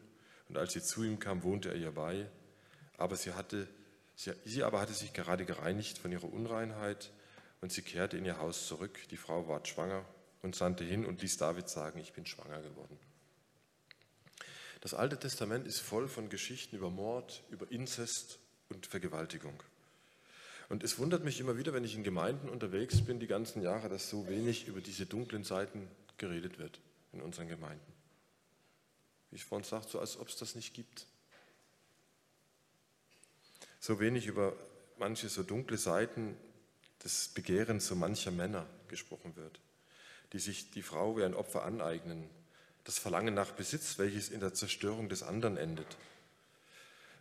[0.48, 2.28] und als sie zu ihm kam, wohnte er ihr bei.
[2.98, 3.68] Aber sie hatte
[4.16, 7.12] Sie aber hatte sich gerade gereinigt von ihrer Unreinheit
[7.60, 8.98] und sie kehrte in ihr Haus zurück.
[9.10, 10.06] Die Frau ward schwanger
[10.40, 12.98] und sandte hin und ließ David sagen, ich bin schwanger geworden.
[14.80, 18.38] Das Alte Testament ist voll von Geschichten über Mord, über Inzest
[18.70, 19.62] und Vergewaltigung.
[20.68, 23.88] Und es wundert mich immer wieder, wenn ich in Gemeinden unterwegs bin, die ganzen Jahre,
[23.88, 26.80] dass so wenig über diese dunklen Seiten geredet wird
[27.12, 27.92] in unseren Gemeinden.
[29.30, 31.06] Wie ich vorhin sagte, so als ob es das nicht gibt
[33.86, 34.52] so wenig über
[34.98, 36.36] manche so dunkle Seiten
[37.04, 39.60] des Begehrens so mancher Männer gesprochen wird,
[40.32, 42.28] die sich die Frau wie ein Opfer aneignen,
[42.82, 45.86] das Verlangen nach Besitz, welches in der Zerstörung des anderen endet.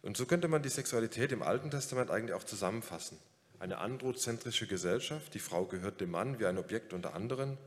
[0.02, 3.20] Und so könnte man die Sexualität im Alten Testament eigentlich auch zusammenfassen.
[3.60, 7.58] Eine androzentrische Gesellschaft, die Frau gehört dem Mann wie ein Objekt unter anderen.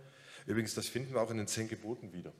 [0.46, 2.32] Übrigens, das finden wir auch in den zehn Geboten wieder.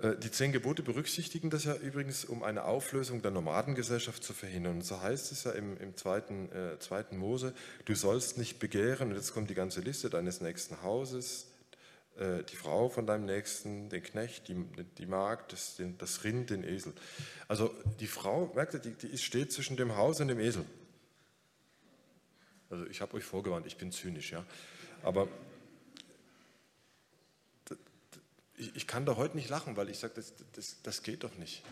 [0.00, 4.76] Äh, die zehn Gebote berücksichtigen das ja übrigens, um eine Auflösung der Nomadengesellschaft zu verhindern.
[4.76, 9.10] Und so heißt es ja im, im zweiten, äh, zweiten Mose, du sollst nicht begehren,
[9.10, 11.46] und jetzt kommt die ganze Liste deines nächsten Hauses,
[12.18, 14.54] äh, die Frau von deinem Nächsten, den Knecht, die,
[14.98, 16.94] die Magd, das, den, das Rind, den Esel.
[17.48, 20.64] Also die Frau, merkt ihr, die, die steht zwischen dem Haus und dem Esel.
[22.70, 24.44] Also ich habe euch vorgewarnt, ich bin zynisch, ja.
[25.02, 25.28] Aber
[28.56, 31.62] ich, kann da heute nicht lachen, weil ich sage, das, das, das geht doch nicht.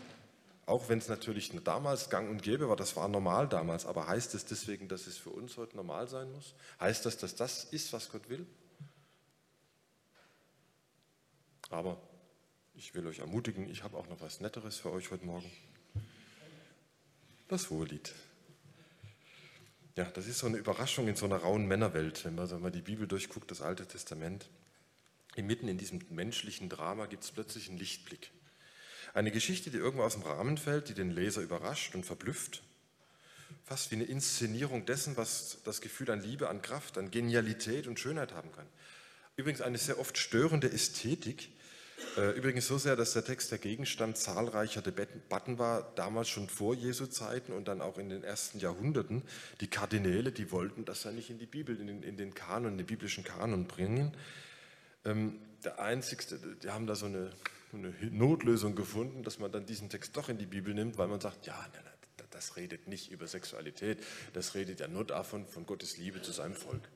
[0.67, 4.33] Auch wenn es natürlich damals gang und gäbe war, das war normal damals, aber heißt
[4.35, 6.53] es deswegen, dass es für uns heute normal sein muss?
[6.79, 8.45] Heißt das, dass das ist, was Gott will?
[11.69, 12.01] Aber
[12.75, 15.49] ich will euch ermutigen, ich habe auch noch was Netteres für euch heute Morgen.
[17.47, 18.13] Das Hohelied.
[19.95, 22.73] Ja, das ist so eine Überraschung in so einer rauen Männerwelt, wenn man, wenn man
[22.73, 24.49] die Bibel durchguckt, das Alte Testament.
[25.37, 28.31] Mitten in diesem menschlichen Drama gibt es plötzlich einen Lichtblick.
[29.13, 32.63] Eine Geschichte, die irgendwo aus dem Rahmen fällt, die den Leser überrascht und verblüfft.
[33.63, 37.99] Fast wie eine Inszenierung dessen, was das Gefühl an Liebe, an Kraft, an Genialität und
[37.99, 38.67] Schönheit haben kann.
[39.37, 41.49] Übrigens eine sehr oft störende Ästhetik.
[42.17, 46.73] Äh, übrigens so sehr, dass der Text der Gegenstand zahlreicher Debatten war, damals schon vor
[46.73, 49.23] Jesu Zeiten und dann auch in den ersten Jahrhunderten.
[49.61, 52.73] Die Kardinäle, die wollten das ja nicht in die Bibel, in den, in den Kanon,
[52.73, 54.15] in den biblischen Kanon bringen.
[55.03, 57.31] Ähm, der Einzigste, die haben da so eine,
[57.73, 61.19] eine, Notlösung gefunden, dass man dann diesen Text doch in die Bibel nimmt, weil man
[61.19, 64.03] sagt, ja, nein, nein, das redet nicht über Sexualität,
[64.33, 66.87] das redet ja nur davon, von Gottes Liebe zu seinem Volk.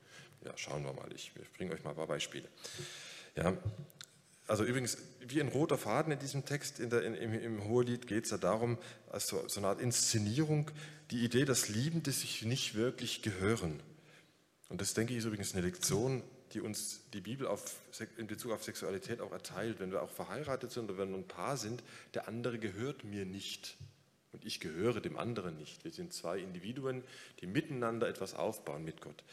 [0.44, 2.48] Ja, schauen wir mal, ich, ich bringe euch mal ein paar Beispiele.
[3.36, 3.58] Ja,
[4.50, 8.08] also übrigens, wie ein roter Faden in diesem Text in der, in, im, im Hohelied
[8.08, 8.80] geht es ja darum,
[9.12, 10.72] also so eine Art Inszenierung,
[11.12, 13.80] die Idee, dass Liebende sich nicht wirklich gehören.
[14.68, 17.80] Und das, denke ich, ist übrigens eine Lektion, die uns die Bibel auf,
[18.18, 19.80] in Bezug auf Sexualität auch erteilt.
[19.80, 21.84] Wenn wir auch verheiratet sind oder wenn wir ein Paar sind,
[22.16, 23.78] der andere gehört mir nicht.
[24.32, 25.84] Und ich gehöre dem anderen nicht.
[25.84, 27.04] Wir sind zwei Individuen,
[27.42, 29.24] die miteinander etwas aufbauen mit Gott.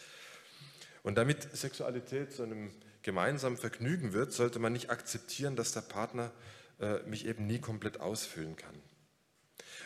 [1.06, 6.32] Und damit Sexualität zu einem gemeinsamen Vergnügen wird, sollte man nicht akzeptieren, dass der Partner
[6.80, 8.74] äh, mich eben nie komplett ausfüllen kann.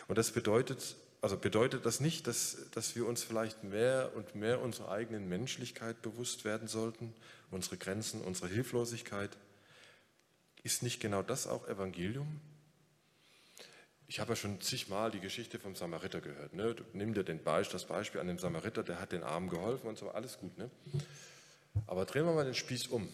[0.09, 4.62] Und das bedeutet, also bedeutet das nicht, dass, dass wir uns vielleicht mehr und mehr
[4.62, 7.12] unserer eigenen Menschlichkeit bewusst werden sollten,
[7.50, 9.37] unsere Grenzen, unsere Hilflosigkeit?
[10.62, 12.40] Ist nicht genau das auch Evangelium?
[14.11, 16.53] Ich habe ja schon zigmal die Geschichte vom Samariter gehört.
[16.53, 16.75] Ne?
[16.94, 19.96] Nimm dir den Beispiel, das Beispiel an dem Samariter, der hat den Armen geholfen und
[19.96, 20.59] so, alles gut.
[20.59, 20.68] Ne?
[21.87, 23.09] Aber drehen wir mal den Spieß um.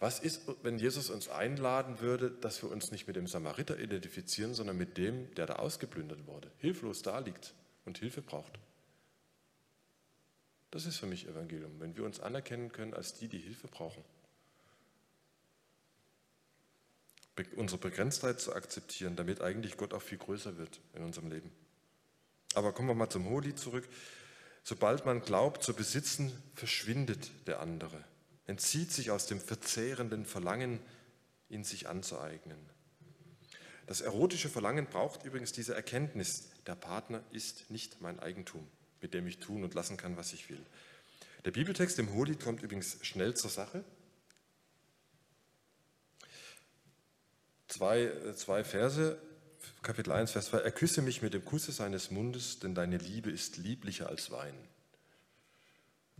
[0.00, 4.54] Was ist, wenn Jesus uns einladen würde, dass wir uns nicht mit dem Samariter identifizieren,
[4.54, 7.54] sondern mit dem, der da ausgeplündert wurde, hilflos da liegt
[7.84, 8.58] und Hilfe braucht?
[10.72, 14.02] Das ist für mich Evangelium, wenn wir uns anerkennen können als die, die Hilfe brauchen.
[17.56, 21.50] Unsere Begrenztheit zu akzeptieren, damit eigentlich Gott auch viel größer wird in unserem Leben.
[22.54, 23.88] Aber kommen wir mal zum Hohelied zurück.
[24.64, 28.04] Sobald man glaubt zu besitzen, verschwindet der andere
[28.48, 30.80] entzieht sich aus dem verzehrenden Verlangen,
[31.48, 32.58] ihn sich anzueignen.
[33.86, 38.66] Das erotische Verlangen braucht übrigens diese Erkenntnis, der Partner ist nicht mein Eigentum,
[39.00, 40.64] mit dem ich tun und lassen kann, was ich will.
[41.44, 43.84] Der Bibeltext im Holy kommt übrigens schnell zur Sache.
[47.68, 49.18] Zwei, äh, zwei Verse,
[49.82, 50.58] Kapitel 1, Vers 2.
[50.58, 54.54] Er küsse mich mit dem Kusse seines Mundes, denn deine Liebe ist lieblicher als Wein.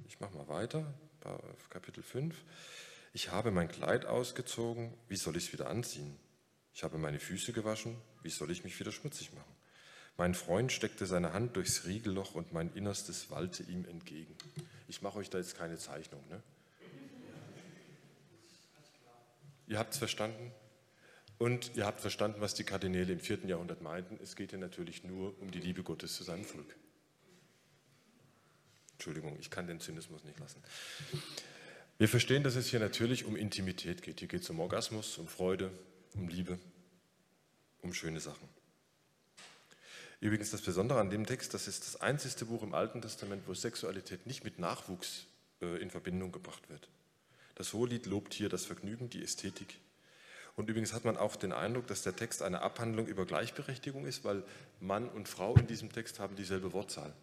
[0.07, 0.85] Ich mache mal weiter.
[1.71, 2.35] Kapitel 5.
[3.13, 6.17] Ich habe mein Kleid ausgezogen, wie soll ich es wieder anziehen?
[6.75, 9.57] Ich habe meine Füße gewaschen, wie soll ich mich wieder schmutzig machen?
[10.17, 14.37] Mein Freund steckte seine Hand durchs Riegelloch und mein Innerstes wallte ihm entgegen.
[14.87, 16.23] Ich mache euch da jetzt keine Zeichnung.
[16.29, 16.43] Ne?
[19.67, 20.53] Ihr habt es verstanden?
[21.39, 24.19] Und ihr habt verstanden, was die Kardinäle im vierten Jahrhundert meinten.
[24.23, 26.75] Es geht ja natürlich nur um die Liebe Gottes zu seinem Volk.
[28.95, 30.61] Entschuldigung, ich kann den Zynismus nicht lassen.
[31.99, 34.19] Wir verstehen, dass es hier natürlich um Intimität geht.
[34.19, 35.71] Hier geht es um Orgasmus, um Freude,
[36.15, 36.59] um Liebe,
[37.83, 38.49] um schöne Sachen.
[40.21, 43.55] Übrigens das Besondere an dem Text, das ist das einzige Buch im Alten Testament, wo
[43.55, 45.27] Sexualität nicht mit Nachwuchs
[45.61, 46.89] äh, in Verbindung gebracht wird.
[47.55, 49.79] Das Hohelied lobt hier das Vergnügen, die Ästhetik.
[50.59, 54.25] Und übrigens hat man auch den Eindruck, dass der Text eine Abhandlung über Gleichberechtigung ist,
[54.25, 54.43] weil
[54.81, 57.15] Mann und Frau in diesem Text haben dieselbe Wortzahl.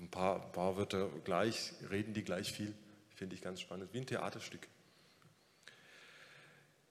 [0.00, 2.72] Ein paar, ein paar Wörter gleich, reden die gleich viel.
[3.14, 4.66] Finde ich ganz spannend, wie ein Theaterstück.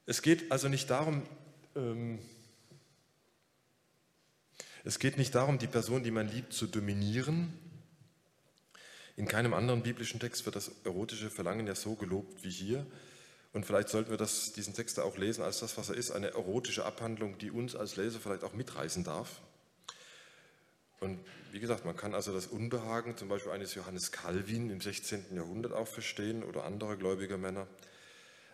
[0.06, 1.24] Es geht also nicht darum,
[1.76, 2.20] ähm,
[4.84, 7.52] es geht nicht darum, die Person, die man liebt, zu dominieren.
[9.16, 12.86] In keinem anderen biblischen Text wird das erotische Verlangen ja so gelobt wie hier.
[13.56, 16.32] Und vielleicht sollten wir das, diesen Text auch lesen als das, was er ist, eine
[16.32, 19.40] erotische Abhandlung, die uns als Leser vielleicht auch mitreißen darf.
[21.00, 21.22] Und
[21.54, 25.34] wie gesagt, man kann also das Unbehagen zum Beispiel eines Johannes Calvin im 16.
[25.34, 27.66] Jahrhundert auch verstehen oder anderer gläubiger Männer.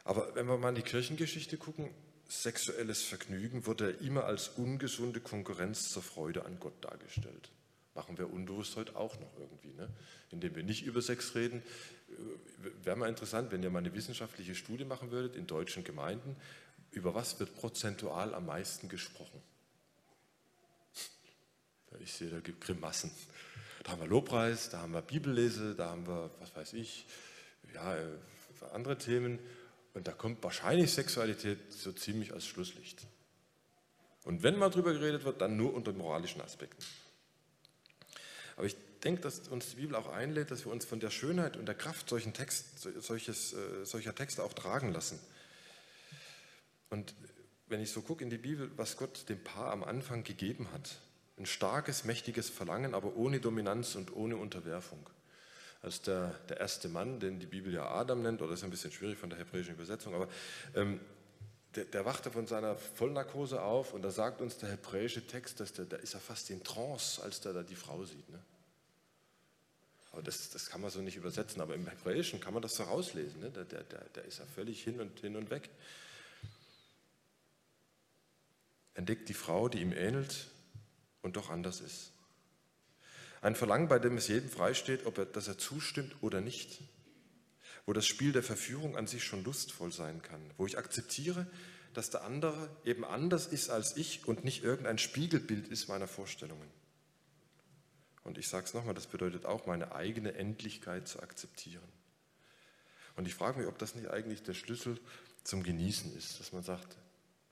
[0.04, 1.90] Aber wenn wir mal in die Kirchengeschichte gucken,
[2.30, 7.50] sexuelles Vergnügen wurde immer als ungesunde Konkurrenz zur Freude an Gott dargestellt.
[7.96, 9.90] Machen wir unbewusst heute auch noch irgendwie, ne?
[10.30, 11.64] indem wir nicht über Sex reden.
[12.84, 16.36] Wäre mal interessant, wenn ihr mal eine wissenschaftliche Studie machen würdet in deutschen Gemeinden,
[16.91, 19.41] über was wird prozentual am meisten gesprochen?
[22.00, 23.12] Ich sehe da gibt Grimassen.
[23.84, 27.06] Da haben wir Lobpreis, da haben wir Bibellese, da haben wir, was weiß ich,
[27.74, 27.97] ja,
[28.74, 29.39] andere Themen.
[29.93, 33.06] Und da kommt wahrscheinlich Sexualität so ziemlich als Schlusslicht.
[34.24, 36.84] Und wenn mal drüber geredet wird, dann nur unter moralischen Aspekten.
[38.56, 41.58] Aber ich denke, dass uns die Bibel auch einlädt, dass wir uns von der Schönheit
[41.58, 45.20] und der Kraft solchen Text, solches, äh, solcher Texte auch tragen lassen.
[46.90, 47.14] Und
[47.68, 51.00] wenn ich so gucke in die Bibel, was Gott dem Paar am Anfang gegeben hat,
[51.38, 55.10] ein starkes, mächtiges Verlangen, aber ohne Dominanz und ohne Unterwerfung.
[55.82, 58.92] Als der, der erste Mann, den die Bibel ja Adam nennt, oder ist ein bisschen
[58.92, 60.28] schwierig von der hebräischen Übersetzung, aber
[60.76, 61.00] ähm,
[61.76, 65.74] der, der, wachte von seiner Vollnarkose auf und da sagt uns der hebräische Text, dass
[65.74, 68.30] der, da ist er fast in Trance, als der da die Frau sieht.
[68.30, 68.40] Ne?
[70.12, 72.84] Aber das, das kann man so nicht übersetzen, aber im Hebräischen kann man das so
[72.84, 73.39] rauslesen.
[73.39, 73.50] Ne?
[73.52, 75.69] Der, der, der ist ja völlig hin und, hin und weg.
[78.93, 80.47] Entdeckt die Frau, die ihm ähnelt
[81.21, 82.12] und doch anders ist.
[83.41, 86.82] Ein Verlangen, bei dem es jedem freisteht, ob er, dass er zustimmt oder nicht
[87.86, 91.47] wo das Spiel der Verführung an sich schon lustvoll sein kann, wo ich akzeptiere,
[91.93, 96.69] dass der andere eben anders ist als ich und nicht irgendein Spiegelbild ist meiner Vorstellungen.
[98.24, 101.88] Und ich sage es nochmal, das bedeutet auch, meine eigene Endlichkeit zu akzeptieren.
[103.16, 105.00] Und ich frage mich, ob das nicht eigentlich der Schlüssel
[105.44, 106.98] zum Genießen ist, dass man sagt,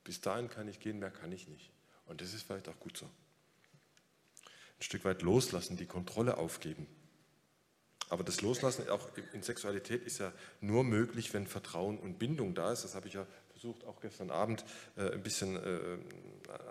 [0.03, 1.71] bis dahin kann ich gehen, mehr kann ich nicht.
[2.05, 3.05] Und das ist vielleicht auch gut so.
[3.05, 6.87] Ein Stück weit loslassen, die Kontrolle aufgeben,
[8.09, 12.71] aber das Loslassen auch in Sexualität ist ja nur möglich, wenn Vertrauen und Bindung da
[12.71, 12.83] ist.
[12.83, 14.65] Das habe ich ja versucht, auch gestern Abend
[14.97, 15.97] äh, ein bisschen äh,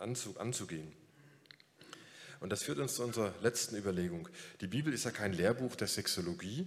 [0.01, 0.93] anzugehen.
[2.41, 4.29] Und das führt uns zu unserer letzten Überlegung.
[4.61, 6.67] Die Bibel ist ja kein Lehrbuch der Sexologie.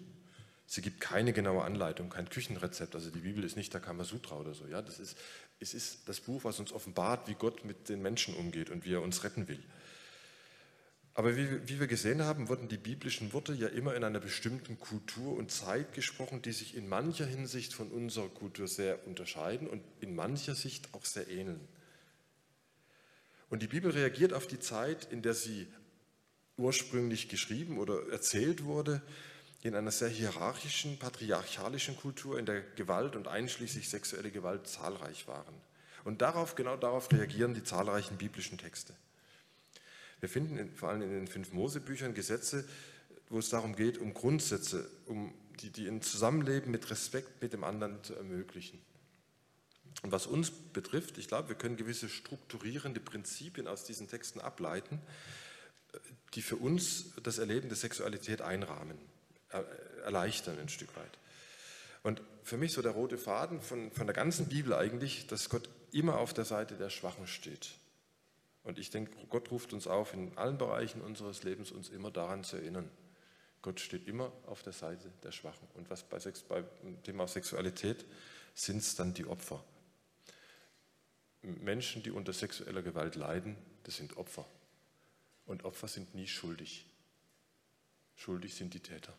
[0.66, 2.96] Sie gibt keine genaue Anleitung, kein Küchenrezept.
[2.96, 4.68] Also die Bibel ist nicht der Kamasutra oder so.
[4.68, 5.18] Ja, das ist,
[5.60, 8.94] es ist das Buch, was uns offenbart, wie Gott mit den Menschen umgeht und wie
[8.94, 9.64] er uns retten will.
[11.14, 14.80] Aber wie, wie, wir gesehen haben, wurden die biblischen Worte ja immer in einer bestimmten
[14.80, 19.84] Kultur und Zeit gesprochen, die sich in mancher Hinsicht von unserer Kultur sehr unterscheiden und
[20.00, 21.68] in mancher Sicht auch sehr ähneln.
[23.52, 25.68] Und die Bibel reagiert auf die Zeit, in der sie
[26.56, 29.02] ursprünglich geschrieben oder erzählt wurde,
[29.62, 35.54] in einer sehr hierarchischen, patriarchalischen Kultur, in der Gewalt und einschließlich sexuelle Gewalt zahlreich waren.
[36.06, 38.96] Und darauf, genau darauf reagieren die zahlreichen biblischen Texte.
[40.22, 42.66] Wir finden in, vor allem in den fünf Mosebüchern Gesetze,
[43.30, 47.66] wo es darum geht, um Grundsätze, um die, die ein Zusammenleben mit Respekt mit dem
[47.66, 48.80] anderen zu ermöglichen.
[50.02, 55.00] Und was uns betrifft, ich glaube, wir können gewisse strukturierende Prinzipien aus diesen Texten ableiten,
[56.34, 58.98] die für uns das Erleben der Sexualität einrahmen,
[60.04, 61.18] erleichtern ein Stück weit.
[62.04, 65.70] Und für mich so der rote Faden von, von der ganzen Bibel eigentlich, dass Gott
[65.92, 67.72] immer auf der Seite der Schwachen steht.
[68.64, 72.44] Und ich denke, Gott ruft uns auf, in allen Bereichen unseres Lebens uns immer daran
[72.44, 72.90] zu erinnern.
[73.62, 75.68] Gott steht immer auf der Seite der Schwachen.
[75.76, 78.06] Und was bei, Sex, bei dem Thema Sexualität
[78.56, 79.64] sind es dann die Opfer.
[81.42, 84.46] Menschen, die unter sexueller Gewalt leiden, das sind Opfer.
[85.46, 86.86] Und Opfer sind nie schuldig.
[88.16, 89.14] Schuldig sind die Täter.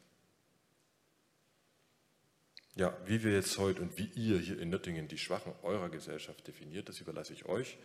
[2.75, 6.47] Ja, wie wir jetzt heute und wie ihr hier in Nöttingen die Schwachen eurer Gesellschaft
[6.47, 7.77] definiert, das überlasse ich euch.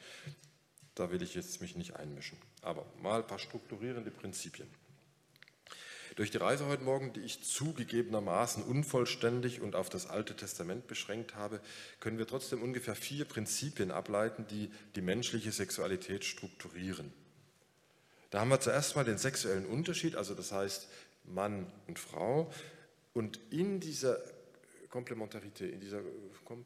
[0.96, 2.38] Da will ich jetzt mich nicht einmischen.
[2.62, 4.70] Aber mal ein paar strukturierende Prinzipien.
[6.18, 11.36] Durch die Reise heute Morgen, die ich zugegebenermaßen unvollständig und auf das Alte Testament beschränkt
[11.36, 11.62] habe,
[12.00, 17.14] können wir trotzdem ungefähr vier Prinzipien ableiten, die die menschliche Sexualität strukturieren.
[18.32, 20.90] Da haben wir zuerst mal den sexuellen Unterschied, also das heißt
[21.26, 22.52] Mann und Frau.
[23.14, 24.18] Und in dieser
[24.90, 26.02] Komplementarität, in dieser
[26.46, 26.66] Kom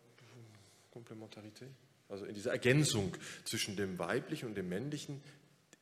[0.92, 1.72] Komplementarität,
[2.08, 5.22] also in dieser Ergänzung zwischen dem Weiblichen und dem Männlichen,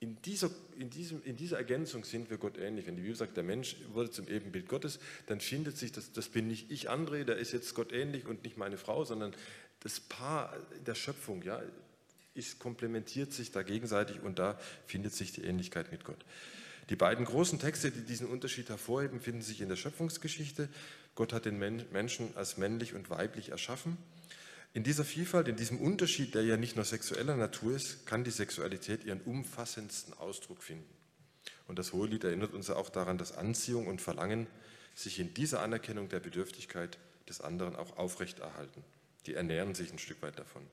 [0.01, 2.87] in dieser, in, diesem, in dieser Ergänzung sind wir Gott ähnlich.
[2.87, 6.29] Wenn die Bibel sagt, der Mensch wurde zum Ebenbild Gottes, dann findet sich, das, das
[6.29, 9.35] bin nicht ich, André, der ist jetzt Gott ähnlich und nicht meine Frau, sondern
[9.81, 11.61] das Paar der Schöpfung, ja,
[12.33, 16.23] ist, komplementiert sich da gegenseitig und da findet sich die Ähnlichkeit mit Gott.
[16.89, 20.69] Die beiden großen Texte, die diesen Unterschied hervorheben, finden sich in der Schöpfungsgeschichte.
[21.13, 23.97] Gott hat den Menschen als männlich und weiblich erschaffen.
[24.73, 28.31] In dieser Vielfalt, in diesem Unterschied, der ja nicht nur sexueller Natur ist, kann die
[28.31, 30.93] Sexualität ihren umfassendsten Ausdruck finden.
[31.67, 34.47] Und das Hohelied erinnert uns ja auch daran, dass Anziehung und Verlangen
[34.93, 38.83] sich in dieser Anerkennung der Bedürftigkeit des anderen auch aufrechterhalten.
[39.25, 40.65] Die ernähren sich ein Stück weit davon.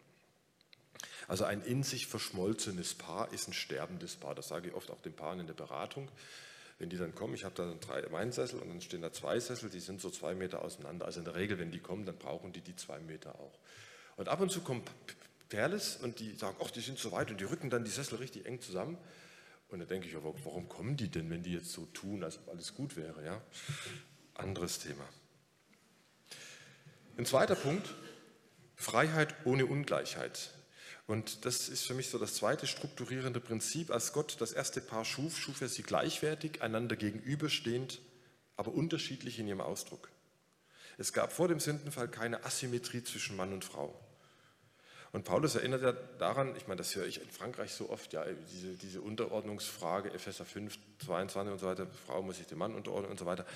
[1.28, 4.34] Also ein in sich verschmolzenes Paar ist ein sterbendes Paar.
[4.34, 6.08] Das sage ich oft auch den Paaren in der Beratung.
[6.78, 9.70] Wenn die dann kommen, ich habe da drei Weinsessel und dann stehen da zwei Sessel,
[9.70, 11.06] die sind so zwei Meter auseinander.
[11.06, 13.58] Also in der Regel, wenn die kommen, dann brauchen die die zwei Meter auch.
[14.16, 14.90] Und ab und zu kommt
[15.48, 18.16] Perles und die sagen, ach, die sind so weit und die rücken dann die Sessel
[18.16, 18.98] richtig eng zusammen.
[19.68, 22.38] Und da denke ich, aber warum kommen die denn, wenn die jetzt so tun, als
[22.38, 23.24] ob alles gut wäre?
[23.24, 23.42] Ja?
[24.34, 25.04] Anderes Thema.
[27.18, 27.94] Ein zweiter Punkt,
[28.74, 30.50] Freiheit ohne Ungleichheit.
[31.06, 33.90] Und das ist für mich so das zweite strukturierende Prinzip.
[33.90, 38.00] Als Gott das erste Paar schuf, schuf er sie gleichwertig, einander gegenüberstehend,
[38.56, 40.10] aber unterschiedlich in ihrem Ausdruck.
[40.98, 43.98] Es gab vor dem Sündenfall keine Asymmetrie zwischen Mann und Frau.
[45.16, 48.22] Und Paulus erinnert ja daran, ich meine, das höre ich in Frankreich so oft, ja,
[48.52, 53.12] diese, diese Unterordnungsfrage, Epheser 5, 22 und so weiter, Frau muss sich dem Mann unterordnen
[53.12, 53.46] und so weiter.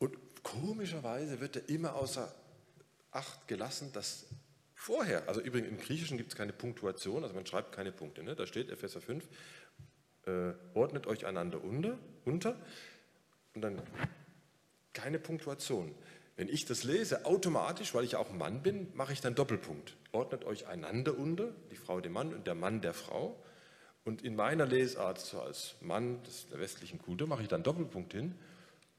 [0.00, 2.34] Und komischerweise wird er immer außer
[3.12, 4.26] Acht gelassen, dass
[4.74, 8.24] vorher, also übrigens im Griechischen gibt es keine Punktuation, also man schreibt keine Punkte.
[8.24, 8.34] Ne?
[8.34, 9.24] Da steht Epheser 5,
[10.26, 12.56] äh, ordnet euch einander unter, unter
[13.54, 13.80] und dann
[14.94, 15.94] keine Punktuation.
[16.34, 19.96] Wenn ich das lese, automatisch, weil ich auch Mann bin, mache ich dann Doppelpunkt.
[20.12, 23.36] Ordnet euch einander unter, die Frau dem Mann und der Mann der Frau.
[24.04, 28.34] Und in meiner Lesart, so als Mann der westlichen Kultur, mache ich dann Doppelpunkt hin,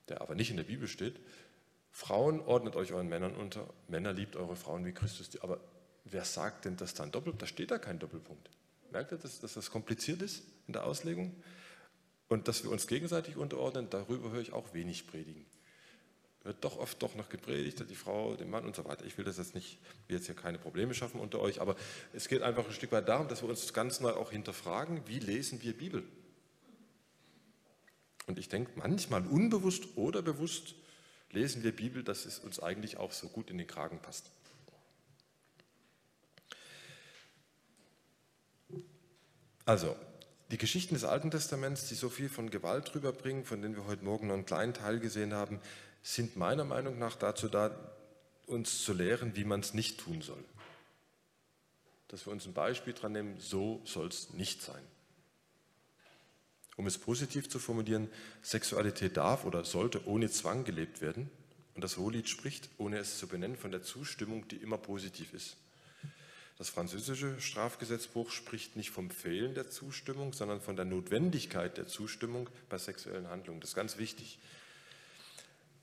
[0.07, 1.20] der aber nicht in der Bibel steht.
[1.91, 3.68] Frauen, ordnet euch euren Männern unter.
[3.88, 5.30] Männer, liebt eure Frauen wie Christus.
[5.41, 5.60] Aber
[6.05, 7.41] wer sagt denn das dann doppelt?
[7.41, 8.49] Da steht da kein Doppelpunkt.
[8.91, 11.36] Merkt ihr, dass, dass das kompliziert ist in der Auslegung?
[12.28, 15.45] Und dass wir uns gegenseitig unterordnen, darüber höre ich auch wenig predigen
[16.50, 19.06] wird doch oft doch noch gepredigt, die Frau, den Mann und so weiter.
[19.06, 19.78] Ich will das jetzt nicht,
[20.08, 21.76] will jetzt hier keine Probleme schaffen unter euch, aber
[22.12, 25.20] es geht einfach ein Stück weit darum, dass wir uns ganz neu auch hinterfragen, wie
[25.20, 26.04] lesen wir Bibel?
[28.26, 30.74] Und ich denke, manchmal unbewusst oder bewusst
[31.30, 34.32] lesen wir Bibel, dass es uns eigentlich auch so gut in den Kragen passt.
[39.66, 39.95] Also,
[40.50, 44.04] die Geschichten des Alten Testaments, die so viel von Gewalt rüberbringen, von denen wir heute
[44.04, 45.60] Morgen noch einen kleinen Teil gesehen haben,
[46.02, 47.76] sind meiner Meinung nach dazu da,
[48.47, 50.43] uns zu lehren, wie man es nicht tun soll.
[52.08, 54.82] Dass wir uns ein Beispiel dran nehmen, so soll es nicht sein.
[56.78, 58.10] Um es positiv zu formulieren,
[58.41, 61.30] Sexualität darf oder sollte ohne Zwang gelebt werden.
[61.76, 65.58] Und das Hohelied spricht, ohne es zu benennen, von der Zustimmung, die immer positiv ist.
[66.58, 72.50] Das französische Strafgesetzbuch spricht nicht vom Fehlen der Zustimmung, sondern von der Notwendigkeit der Zustimmung
[72.68, 73.62] bei sexuellen Handlungen.
[73.62, 74.39] Das ist ganz wichtig.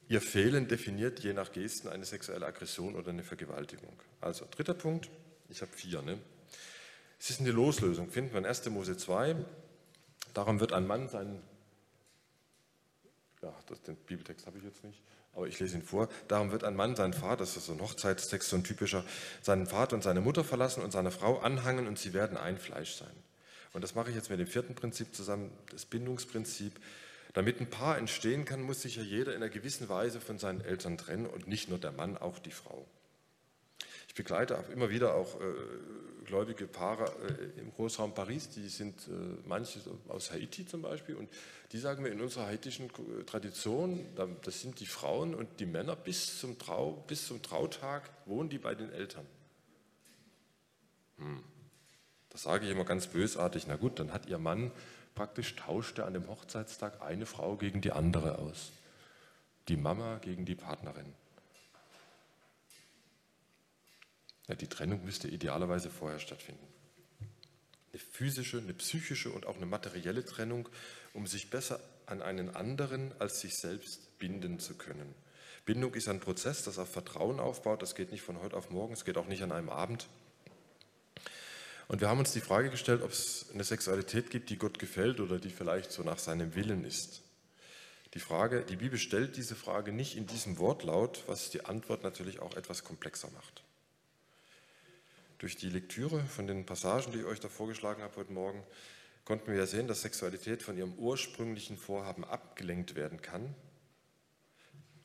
[0.08, 3.92] Ihr Fehlen definiert je nach Gesten eine sexuelle Aggression oder eine Vergewaltigung.
[4.20, 5.10] Also, dritter Punkt,
[5.48, 6.02] ich habe vier.
[6.02, 6.18] Ne?
[7.18, 8.68] Es ist eine Loslösung, finden wir in 1.
[8.70, 9.36] Mose 2.
[10.34, 11.42] Darum wird ein Mann seinen
[13.42, 15.00] ja, das, den Bibeltext habe ich jetzt nicht,
[15.34, 16.08] aber ich lese ihn vor.
[16.28, 19.04] Darum wird ein Mann seinen Vater, das ist so ein Hochzeitstext, so ein typischer,
[19.42, 22.94] seinen Vater und seine Mutter verlassen und seine Frau anhangen und sie werden ein Fleisch
[22.94, 23.14] sein.
[23.72, 26.72] Und das mache ich jetzt mit dem vierten Prinzip zusammen, das Bindungsprinzip.
[27.36, 30.60] Damit ein Paar entstehen kann, muss sich ja jeder in einer gewissen Weise von seinen
[30.60, 32.84] Eltern trennen und nicht nur der Mann, auch die Frau
[34.16, 35.44] begleite auch immer wieder auch äh,
[36.24, 39.12] gläubige Paare äh, im Großraum Paris, die sind äh,
[39.46, 39.78] manche
[40.08, 41.28] aus Haiti zum Beispiel und
[41.72, 42.90] die sagen mir in unserer haitischen
[43.26, 44.06] Tradition,
[44.42, 48.58] das sind die Frauen und die Männer bis zum, Trau, bis zum Trautag wohnen die
[48.58, 49.26] bei den Eltern.
[51.18, 51.42] Hm.
[52.30, 53.66] Das sage ich immer ganz bösartig.
[53.66, 54.70] Na gut, dann hat ihr Mann
[55.16, 58.70] praktisch tauschte an dem Hochzeitstag eine Frau gegen die andere aus.
[59.66, 61.12] Die Mama gegen die Partnerin.
[64.46, 66.64] Ja, die Trennung müsste idealerweise vorher stattfinden.
[67.92, 70.68] Eine physische, eine psychische und auch eine materielle Trennung,
[71.14, 75.14] um sich besser an einen anderen als sich selbst binden zu können.
[75.64, 77.82] Bindung ist ein Prozess, das auf Vertrauen aufbaut.
[77.82, 80.06] Das geht nicht von heute auf morgen, es geht auch nicht an einem Abend.
[81.88, 85.20] Und wir haben uns die Frage gestellt, ob es eine Sexualität gibt, die Gott gefällt
[85.20, 87.22] oder die vielleicht so nach seinem Willen ist.
[88.14, 92.40] Die Frage, die Bibel stellt diese Frage nicht in diesem Wortlaut, was die Antwort natürlich
[92.40, 93.62] auch etwas komplexer macht.
[95.38, 98.64] Durch die Lektüre von den Passagen, die ich euch da vorgeschlagen habe heute Morgen,
[99.24, 103.54] konnten wir ja sehen, dass Sexualität von ihrem ursprünglichen Vorhaben abgelenkt werden kann.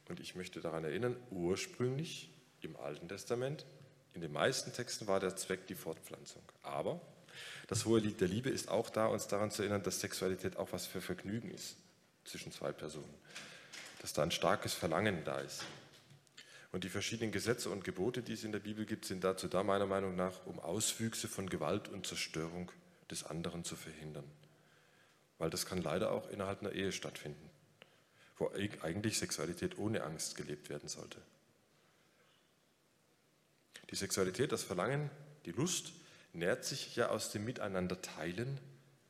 [0.07, 3.65] Und ich möchte daran erinnern, ursprünglich im Alten Testament,
[4.14, 6.43] in den meisten Texten war der Zweck die Fortpflanzung.
[6.64, 6.99] Aber
[7.68, 10.74] das hohe Lied der Liebe ist auch da, uns daran zu erinnern, dass Sexualität auch
[10.74, 11.78] was für Vergnügen ist
[12.26, 13.14] zwischen zwei Personen.
[14.01, 15.64] Dass da ein starkes Verlangen da ist.
[16.72, 19.64] Und die verschiedenen Gesetze und Gebote, die es in der Bibel gibt, sind dazu da,
[19.64, 22.72] meiner Meinung nach, um Auswüchse von Gewalt und Zerstörung
[23.09, 24.30] des anderen zu verhindern.
[25.38, 27.49] Weil das kann leider auch innerhalb einer Ehe stattfinden,
[28.38, 28.51] wo
[28.82, 31.22] eigentlich Sexualität ohne Angst gelebt werden sollte.
[33.92, 35.10] Die Sexualität, das Verlangen,
[35.46, 35.92] die Lust
[36.34, 38.60] nährt sich ja aus dem Miteinander teilen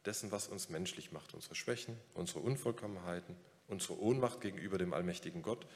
[0.05, 3.35] dessen, was uns menschlich macht, unsere Schwächen, unsere Unvollkommenheiten,
[3.67, 5.67] unsere Ohnmacht gegenüber dem allmächtigen Gott,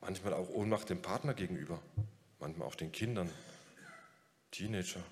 [0.00, 1.82] manchmal auch Ohnmacht dem Partner gegenüber,
[2.38, 3.28] manchmal auch den Kindern,
[4.52, 5.02] Teenager.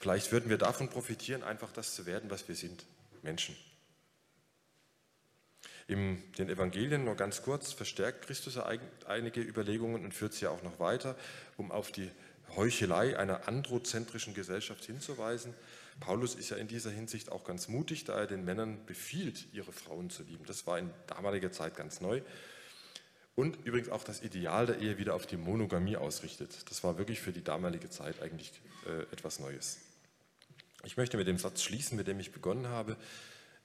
[0.00, 2.84] Vielleicht würden wir davon profitieren, einfach das zu werden, was wir sind,
[3.22, 3.56] Menschen.
[5.86, 10.80] In den Evangelien, nur ganz kurz, verstärkt Christus einige Überlegungen und führt sie auch noch
[10.80, 11.14] weiter,
[11.56, 12.10] um auf die
[12.56, 15.54] Heuchelei einer androzentrischen Gesellschaft hinzuweisen.
[16.00, 19.72] Paulus ist ja in dieser Hinsicht auch ganz mutig, da er den Männern befiehlt, ihre
[19.72, 20.44] Frauen zu lieben.
[20.46, 22.22] Das war in damaliger Zeit ganz neu.
[23.36, 26.70] Und übrigens auch das Ideal der Ehe wieder auf die Monogamie ausrichtet.
[26.70, 28.52] Das war wirklich für die damalige Zeit eigentlich
[28.86, 29.80] äh, etwas Neues.
[30.84, 32.96] Ich möchte mit dem Satz schließen, mit dem ich begonnen habe.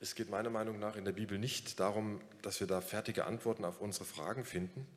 [0.02, 3.66] Es geht meiner Meinung nach in der Bibel nicht darum, dass wir da fertige Antworten
[3.66, 4.88] auf unsere Fragen finden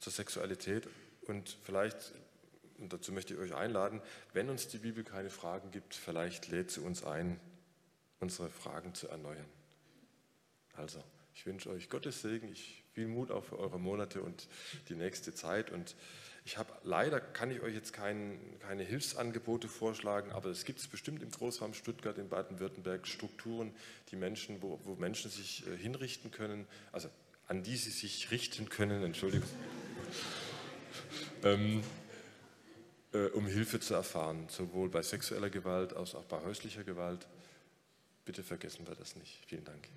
[0.00, 0.88] zur Sexualität.
[1.28, 2.12] Und vielleicht,
[2.78, 6.72] und dazu möchte ich euch einladen, wenn uns die Bibel keine Fragen gibt, vielleicht lädt
[6.72, 7.38] sie uns ein,
[8.18, 9.46] unsere Fragen zu erneuern.
[10.74, 14.48] Also, ich wünsche euch Gottes Segen, ich viel Mut auch für eure Monate und
[14.88, 15.70] die nächste Zeit.
[15.70, 15.94] Und
[16.44, 20.88] ich habe leider kann ich euch jetzt kein, keine Hilfsangebote vorschlagen, aber es gibt es
[20.88, 23.72] bestimmt im Großraum Stuttgart, in Baden-Württemberg Strukturen,
[24.10, 27.08] die Menschen, wo, wo Menschen sich äh, hinrichten können, also
[27.46, 29.48] an die sie sich richten können, Entschuldigung,
[31.44, 31.82] ähm,
[33.12, 37.28] äh, um Hilfe zu erfahren, sowohl bei sexueller Gewalt als auch bei häuslicher Gewalt.
[38.24, 39.44] Bitte vergessen wir das nicht.
[39.46, 39.88] Vielen Dank.